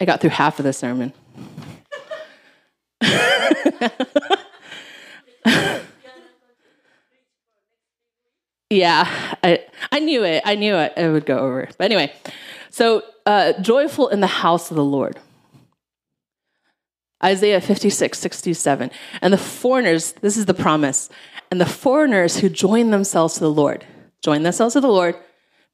I 0.00 0.04
got 0.04 0.20
through 0.20 0.30
half 0.30 0.58
of 0.58 0.64
the 0.64 0.72
sermon. 0.72 1.12
yeah, 8.70 9.06
I, 9.44 9.64
I 9.92 10.00
knew 10.00 10.24
it. 10.24 10.42
I 10.44 10.56
knew 10.56 10.74
it, 10.74 10.92
it 10.96 11.08
would 11.08 11.24
go 11.24 11.38
over. 11.38 11.68
But 11.78 11.84
anyway, 11.84 12.12
so 12.70 13.04
uh, 13.26 13.52
joyful 13.60 14.08
in 14.08 14.20
the 14.20 14.26
house 14.26 14.70
of 14.70 14.76
the 14.76 14.84
Lord. 14.84 15.18
Isaiah 17.22 17.60
56, 17.60 18.18
67. 18.18 18.90
And 19.20 19.32
the 19.32 19.38
foreigners, 19.38 20.12
this 20.20 20.36
is 20.36 20.46
the 20.46 20.54
promise, 20.54 21.08
and 21.50 21.60
the 21.60 21.66
foreigners 21.66 22.38
who 22.38 22.48
join 22.48 22.90
themselves 22.90 23.34
to 23.34 23.40
the 23.40 23.50
Lord, 23.50 23.84
join 24.22 24.42
themselves 24.42 24.74
to 24.74 24.80
the 24.80 24.88
Lord, 24.88 25.16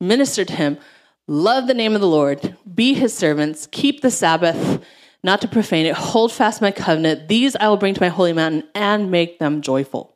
minister 0.00 0.44
to 0.44 0.52
him, 0.52 0.78
Love 1.28 1.66
the 1.66 1.74
name 1.74 1.94
of 1.94 2.00
the 2.00 2.06
Lord, 2.06 2.56
be 2.72 2.94
his 2.94 3.12
servants, 3.12 3.66
keep 3.72 4.00
the 4.00 4.12
Sabbath, 4.12 4.80
not 5.24 5.40
to 5.40 5.48
profane 5.48 5.84
it, 5.84 5.94
hold 5.94 6.30
fast 6.30 6.62
my 6.62 6.70
covenant. 6.70 7.26
These 7.26 7.56
I 7.56 7.68
will 7.68 7.76
bring 7.76 7.94
to 7.94 8.00
my 8.00 8.08
holy 8.08 8.32
mountain 8.32 8.62
and 8.76 9.10
make 9.10 9.40
them 9.40 9.60
joyful. 9.60 10.14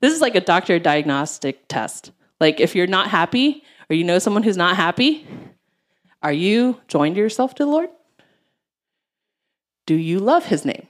This 0.00 0.12
is 0.12 0.20
like 0.20 0.34
a 0.34 0.40
doctor 0.40 0.80
diagnostic 0.80 1.68
test. 1.68 2.10
Like 2.40 2.58
if 2.58 2.74
you're 2.74 2.88
not 2.88 3.10
happy 3.10 3.62
or 3.88 3.94
you 3.94 4.02
know 4.02 4.18
someone 4.18 4.42
who's 4.42 4.56
not 4.56 4.74
happy, 4.74 5.24
are 6.20 6.32
you 6.32 6.80
joined 6.88 7.16
yourself 7.16 7.54
to 7.56 7.64
the 7.64 7.70
Lord? 7.70 7.90
Do 9.90 9.96
you 9.96 10.20
love 10.20 10.44
his 10.44 10.64
name? 10.64 10.86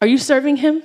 Are 0.00 0.06
you 0.06 0.18
serving 0.18 0.58
him? 0.58 0.84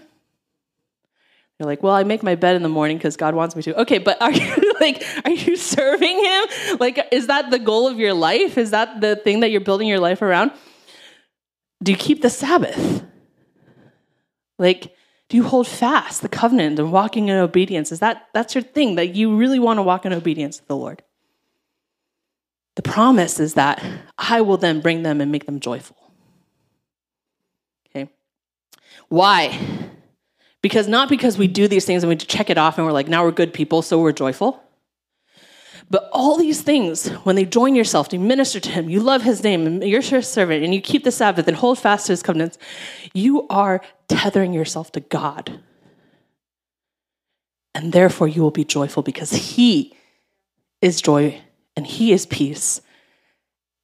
You're 1.59 1.67
like, 1.67 1.83
well, 1.83 1.93
I 1.93 2.05
make 2.05 2.23
my 2.23 2.33
bed 2.33 2.55
in 2.55 2.63
the 2.63 2.69
morning 2.69 2.97
because 2.97 3.15
God 3.17 3.35
wants 3.35 3.55
me 3.55 3.61
to. 3.61 3.81
Okay, 3.81 3.99
but 3.99 4.19
are 4.19 4.31
you 4.47 4.73
like, 4.79 5.03
are 5.25 5.29
you 5.29 5.55
serving 5.55 6.17
Him? 6.25 6.77
Like, 6.79 7.07
is 7.11 7.27
that 7.27 7.51
the 7.51 7.59
goal 7.59 7.87
of 7.87 7.99
your 7.99 8.15
life? 8.15 8.57
Is 8.57 8.71
that 8.71 8.99
the 8.99 9.15
thing 9.15 9.41
that 9.41 9.51
you're 9.51 9.61
building 9.61 9.87
your 9.87 9.99
life 9.99 10.23
around? 10.23 10.53
Do 11.83 11.91
you 11.91 11.97
keep 11.99 12.23
the 12.23 12.31
Sabbath? 12.31 13.03
Like, 14.57 14.95
do 15.29 15.37
you 15.37 15.43
hold 15.43 15.67
fast 15.67 16.23
the 16.23 16.29
covenant 16.29 16.79
and 16.79 16.91
walking 16.91 17.27
in 17.27 17.37
obedience? 17.37 17.91
Is 17.91 17.99
that 17.99 18.25
that's 18.33 18.55
your 18.55 18.63
thing 18.63 18.95
that 18.95 19.13
you 19.13 19.37
really 19.37 19.59
want 19.59 19.77
to 19.77 19.83
walk 19.83 20.03
in 20.03 20.13
obedience 20.13 20.57
to 20.57 20.67
the 20.67 20.75
Lord? 20.75 21.03
The 22.77 22.83
promise 22.83 23.39
is 23.39 23.55
that 23.55 23.83
I 24.19 24.41
will 24.41 24.57
then 24.57 24.81
bring 24.81 25.01
them 25.01 25.19
and 25.19 25.31
make 25.31 25.47
them 25.47 25.59
joyful. 25.59 25.97
Okay. 27.89 28.07
Why? 29.09 29.57
Because 30.61 30.87
not 30.87 31.09
because 31.09 31.37
we 31.37 31.47
do 31.47 31.67
these 31.67 31.85
things 31.85 32.03
and 32.03 32.09
we 32.09 32.15
check 32.15 32.49
it 32.49 32.57
off 32.57 32.77
and 32.77 32.85
we're 32.85 32.93
like, 32.93 33.07
now 33.07 33.23
we're 33.23 33.31
good 33.31 33.53
people, 33.53 33.81
so 33.81 33.99
we're 33.99 34.11
joyful. 34.11 34.63
But 35.89 36.09
all 36.11 36.37
these 36.37 36.61
things, 36.61 37.07
when 37.23 37.35
they 37.37 37.45
join 37.45 37.73
yourself, 37.73 38.11
you 38.11 38.19
minister 38.19 38.59
to 38.59 38.69
him, 38.69 38.89
you 38.89 38.99
love 38.99 39.21
his 39.21 39.43
name, 39.43 39.65
and 39.65 39.83
you're 39.83 40.01
his 40.01 40.27
servant, 40.27 40.63
and 40.63 40.73
you 40.73 40.81
keep 40.81 41.05
the 41.05 41.11
Sabbath 41.11 41.47
and 41.47 41.55
hold 41.55 41.79
fast 41.79 42.07
to 42.07 42.11
his 42.11 42.21
covenants, 42.21 42.57
you 43.13 43.47
are 43.47 43.81
tethering 44.09 44.51
yourself 44.51 44.91
to 44.93 44.99
God. 44.99 45.61
And 47.73 47.93
therefore, 47.93 48.27
you 48.27 48.41
will 48.41 48.51
be 48.51 48.65
joyful 48.65 49.03
because 49.03 49.31
he 49.31 49.95
is 50.81 51.01
joy 51.01 51.41
and 51.75 51.87
he 51.87 52.11
is 52.11 52.25
peace. 52.25 52.81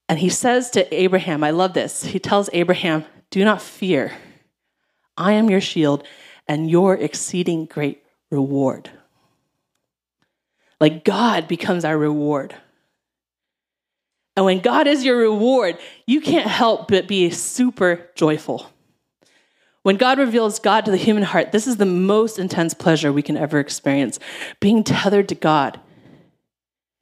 And 0.10 0.20
he 0.20 0.30
says 0.30 0.72
to 0.72 0.94
Abraham, 0.94 1.44
I 1.44 1.52
love 1.52 1.74
this. 1.74 2.04
He 2.04 2.20
tells 2.20 2.50
Abraham, 2.52 3.06
Do 3.30 3.46
not 3.46 3.62
fear. 3.62 4.12
I 5.18 5.34
am 5.34 5.50
your 5.50 5.62
shield 5.62 6.04
and 6.48 6.70
your 6.70 6.96
exceeding 6.96 7.66
great 7.66 8.04
reward. 8.32 8.90
Like 10.80 11.06
God 11.06 11.48
becomes 11.48 11.86
our 11.86 11.98
reward. 11.98 12.56
And 14.36 14.46
when 14.46 14.60
God 14.60 14.88
is 14.88 15.06
your 15.06 15.18
reward, 15.18 15.78
you 16.08 16.20
can't 16.20 16.48
help 16.48 16.88
but 16.88 17.08
be 17.08 17.30
super 17.30 18.10
joyful. 18.16 18.70
When 19.84 19.98
God 19.98 20.18
reveals 20.18 20.60
God 20.60 20.86
to 20.86 20.92
the 20.92 20.98
human 20.98 21.24
heart, 21.24 21.52
this 21.52 21.68
is 21.68 21.78
the 21.78 21.86
most 21.86 22.40
intense 22.40 22.74
pleasure 22.74 23.12
we 23.12 23.22
can 23.22 23.38
ever 23.38 23.60
experience. 23.60 24.18
Being 24.60 24.84
tethered 24.84 25.30
to 25.30 25.36
God 25.36 25.80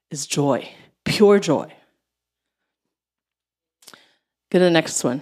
is 0.09 0.25
joy, 0.25 0.69
pure 1.05 1.39
joy. 1.39 1.71
Go 4.49 4.59
to 4.59 4.65
the 4.65 4.69
next 4.69 5.03
one. 5.03 5.21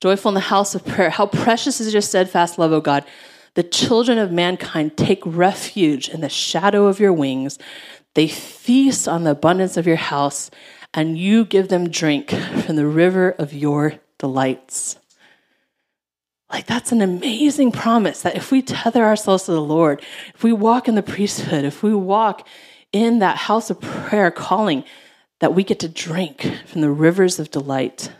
Joyful 0.00 0.28
in 0.28 0.34
the 0.34 0.40
house 0.40 0.76
of 0.76 0.86
prayer. 0.86 1.10
How 1.10 1.26
precious 1.26 1.80
is 1.80 1.92
your 1.92 2.02
steadfast 2.02 2.56
love, 2.56 2.72
O 2.72 2.80
God. 2.80 3.04
The 3.54 3.64
children 3.64 4.18
of 4.18 4.30
mankind 4.30 4.96
take 4.96 5.22
refuge 5.24 6.08
in 6.08 6.20
the 6.20 6.28
shadow 6.28 6.86
of 6.86 7.00
your 7.00 7.12
wings. 7.12 7.58
They 8.14 8.28
feast 8.28 9.08
on 9.08 9.24
the 9.24 9.32
abundance 9.32 9.76
of 9.76 9.88
your 9.88 9.96
house, 9.96 10.50
and 10.94 11.18
you 11.18 11.44
give 11.44 11.68
them 11.68 11.90
drink 11.90 12.30
from 12.30 12.76
the 12.76 12.86
river 12.86 13.30
of 13.30 13.52
your 13.52 13.94
delights. 14.18 14.98
Like, 16.50 16.66
that's 16.66 16.92
an 16.92 17.02
amazing 17.02 17.72
promise 17.72 18.22
that 18.22 18.36
if 18.36 18.52
we 18.52 18.62
tether 18.62 19.04
ourselves 19.04 19.44
to 19.44 19.52
the 19.52 19.60
Lord, 19.60 20.00
if 20.34 20.44
we 20.44 20.52
walk 20.52 20.86
in 20.86 20.94
the 20.94 21.02
priesthood, 21.02 21.64
if 21.64 21.82
we 21.82 21.94
walk 21.94 22.46
in 22.92 23.18
that 23.18 23.36
house 23.36 23.68
of 23.68 23.80
prayer 23.80 24.30
calling, 24.30 24.84
that 25.40 25.54
we 25.54 25.64
get 25.64 25.80
to 25.80 25.88
drink 25.88 26.42
from 26.66 26.82
the 26.82 26.90
rivers 26.90 27.38
of 27.38 27.50
delight. 27.50 28.12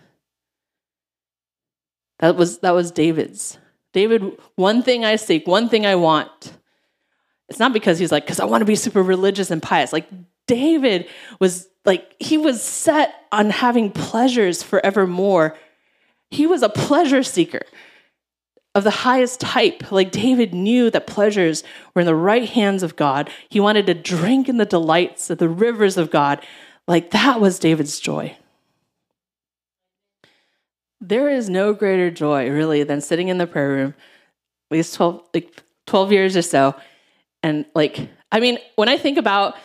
That 2.20 2.36
was, 2.36 2.58
that 2.58 2.72
was 2.72 2.90
David's. 2.90 3.58
David, 3.92 4.38
one 4.56 4.82
thing 4.82 5.04
I 5.04 5.16
seek, 5.16 5.46
one 5.46 5.68
thing 5.68 5.86
I 5.86 5.94
want. 5.94 6.52
It's 7.48 7.58
not 7.58 7.72
because 7.72 7.98
he's 7.98 8.12
like, 8.12 8.24
because 8.24 8.40
I 8.40 8.44
want 8.44 8.60
to 8.60 8.66
be 8.66 8.76
super 8.76 9.02
religious 9.02 9.50
and 9.50 9.62
pious. 9.62 9.92
Like, 9.92 10.08
David 10.46 11.08
was 11.40 11.68
like, 11.84 12.14
he 12.18 12.36
was 12.36 12.62
set 12.62 13.14
on 13.32 13.50
having 13.50 13.90
pleasures 13.90 14.62
forevermore. 14.62 15.56
He 16.30 16.46
was 16.46 16.62
a 16.62 16.68
pleasure 16.68 17.22
seeker 17.22 17.62
of 18.74 18.84
the 18.84 18.90
highest 18.90 19.40
type. 19.40 19.90
Like, 19.90 20.10
David 20.10 20.52
knew 20.52 20.90
that 20.90 21.06
pleasures 21.06 21.64
were 21.94 22.00
in 22.00 22.06
the 22.06 22.14
right 22.14 22.48
hands 22.48 22.82
of 22.82 22.96
God. 22.96 23.30
He 23.48 23.60
wanted 23.60 23.86
to 23.86 23.94
drink 23.94 24.48
in 24.48 24.58
the 24.58 24.66
delights 24.66 25.30
of 25.30 25.38
the 25.38 25.48
rivers 25.48 25.96
of 25.96 26.10
God. 26.10 26.44
Like, 26.86 27.10
that 27.12 27.40
was 27.40 27.58
David's 27.58 27.98
joy. 28.00 28.36
There 31.00 31.28
is 31.28 31.48
no 31.48 31.72
greater 31.74 32.10
joy, 32.10 32.50
really, 32.50 32.82
than 32.82 33.00
sitting 33.00 33.28
in 33.28 33.38
the 33.38 33.46
prayer 33.46 33.68
room, 33.68 33.94
at 34.70 34.76
least 34.76 34.94
12, 34.94 35.22
like 35.34 35.62
12 35.86 36.12
years 36.12 36.36
or 36.36 36.42
so. 36.42 36.74
And, 37.42 37.66
like, 37.74 38.08
I 38.32 38.40
mean, 38.40 38.58
when 38.76 38.88
I 38.88 38.98
think 38.98 39.16
about 39.16 39.56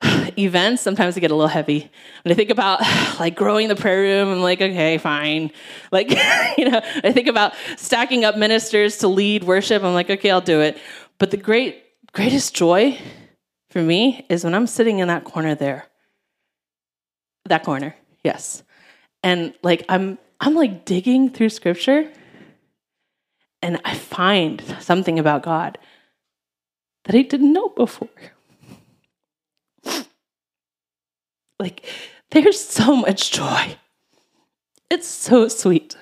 events, 0.38 0.82
sometimes 0.82 1.16
I 1.16 1.20
get 1.20 1.30
a 1.30 1.34
little 1.34 1.48
heavy. 1.48 1.90
When 2.22 2.32
I 2.32 2.34
think 2.34 2.50
about 2.50 2.80
like 3.20 3.36
growing 3.36 3.68
the 3.68 3.76
prayer 3.76 4.02
room, 4.02 4.32
I'm 4.32 4.42
like, 4.42 4.60
okay, 4.60 4.98
fine. 4.98 5.50
Like, 5.92 6.10
you 6.58 6.68
know, 6.68 6.80
I 7.04 7.12
think 7.12 7.28
about 7.28 7.54
stacking 7.76 8.24
up 8.24 8.36
ministers 8.36 8.98
to 8.98 9.08
lead 9.08 9.44
worship. 9.44 9.82
I'm 9.82 9.94
like, 9.94 10.10
okay, 10.10 10.30
I'll 10.30 10.40
do 10.40 10.60
it. 10.60 10.78
But 11.18 11.30
the 11.30 11.36
great, 11.36 11.82
greatest 12.12 12.54
joy 12.54 12.98
for 13.70 13.80
me 13.80 14.26
is 14.28 14.44
when 14.44 14.54
I'm 14.54 14.66
sitting 14.66 14.98
in 14.98 15.08
that 15.08 15.24
corner 15.24 15.54
there. 15.54 15.86
That 17.46 17.64
corner, 17.64 17.94
yes. 18.24 18.62
And 19.22 19.54
like 19.62 19.84
I'm 19.88 20.18
I'm 20.40 20.54
like 20.54 20.84
digging 20.84 21.30
through 21.30 21.48
scripture 21.50 22.10
and 23.62 23.80
I 23.84 23.94
find 23.94 24.62
something 24.80 25.18
about 25.18 25.42
God 25.42 25.78
that 27.04 27.16
I 27.16 27.22
didn't 27.22 27.52
know 27.52 27.68
before. 27.70 28.08
Like, 31.58 31.86
there's 32.32 32.60
so 32.60 32.94
much 32.94 33.30
joy. 33.30 33.76
It's 34.90 35.08
so 35.08 35.48
sweet. 35.48 35.96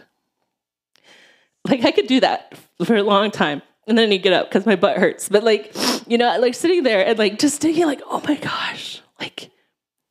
Like, 1.65 1.85
I 1.85 1.93
could 1.93 2.09
do 2.09 2.19
that 2.21 2.59
for 2.85 2.97
a 2.97 3.05
long 3.05 3.31
time 3.31 3.63
and 3.87 3.97
then 3.97 4.11
you 4.11 4.19
get 4.19 4.33
up 4.33 4.49
because 4.49 4.67
my 4.67 4.77
butt 4.77 4.97
hurts. 4.99 5.29
But, 5.29 5.45
like, 5.45 5.73
you 6.09 6.19
know, 6.19 6.39
like 6.41 6.55
sitting 6.55 6.83
there 6.83 7.07
and 7.07 7.19
like 7.19 7.39
just 7.39 7.61
thinking, 7.61 7.87
like, 7.87 8.03
oh 8.07 8.21
my 8.27 8.35
gosh, 8.35 9.01
like, 9.21 9.51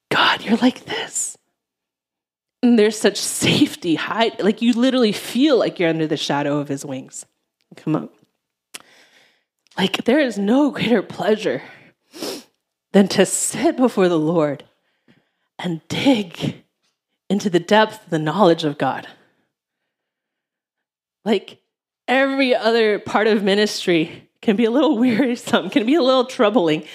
God, 0.10 0.44
you're 0.44 0.58
like 0.58 0.86
this. 0.86 1.38
And 2.64 2.80
there's 2.80 2.98
such 2.98 3.18
safety, 3.20 3.96
hide, 3.96 4.42
like 4.42 4.64
you 4.64 4.74
literally 4.74 5.12
feel 5.12 5.60
like 5.60 5.78
you're 5.78 5.90
under 5.90 6.08
the 6.08 6.18
shadow 6.18 6.58
of 6.58 6.70
his 6.70 6.84
wings. 6.84 7.28
Come 7.76 7.96
on. 7.96 8.10
Like 9.78 10.06
there 10.06 10.20
is 10.20 10.38
no 10.38 10.72
greater 10.72 11.02
pleasure 11.02 11.62
than 12.94 13.08
to 13.10 13.26
sit 13.26 13.76
before 13.76 14.08
the 14.08 14.20
Lord 14.20 14.64
and 15.60 15.82
dig 15.88 16.64
into 17.30 17.50
the 17.50 17.60
depth 17.60 18.06
of 18.06 18.10
the 18.12 18.20
knowledge 18.20 18.64
of 18.64 18.78
God. 18.78 19.08
Like 21.26 21.60
every 22.08 22.56
other 22.56 23.00
part 23.00 23.28
of 23.28 23.44
ministry 23.44 24.30
can 24.42 24.56
be 24.56 24.66
a 24.66 24.72
little 24.72 24.98
wearisome, 25.00 25.70
can 25.70 25.86
be 25.86 25.96
a 25.96 26.02
little 26.02 26.26
troubling. 26.26 26.86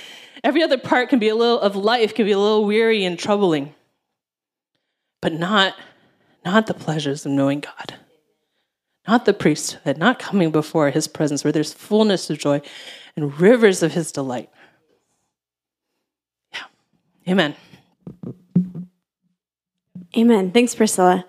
Every 0.44 0.62
other 0.62 0.78
part 0.78 1.08
can 1.08 1.18
be 1.18 1.28
a 1.28 1.34
little 1.34 1.60
of 1.60 1.74
life 1.74 2.14
can 2.14 2.24
be 2.24 2.32
a 2.32 2.38
little 2.38 2.64
weary 2.64 3.04
and 3.04 3.18
troubling 3.18 3.74
but 5.20 5.32
not 5.32 5.74
not 6.44 6.66
the 6.66 6.74
pleasures 6.74 7.26
of 7.26 7.32
knowing 7.32 7.60
God. 7.60 7.94
Not 9.06 9.24
the 9.24 9.34
priesthood, 9.34 9.98
not 9.98 10.18
coming 10.18 10.50
before 10.50 10.90
his 10.90 11.08
presence 11.08 11.42
where 11.42 11.52
there's 11.52 11.72
fullness 11.72 12.28
of 12.30 12.38
joy 12.38 12.60
and 13.16 13.38
rivers 13.40 13.82
of 13.82 13.92
his 13.92 14.12
delight. 14.12 14.50
Yeah. 16.52 17.32
Amen. 17.32 17.56
Amen. 20.16 20.50
Thanks, 20.52 20.74
Priscilla. 20.74 21.26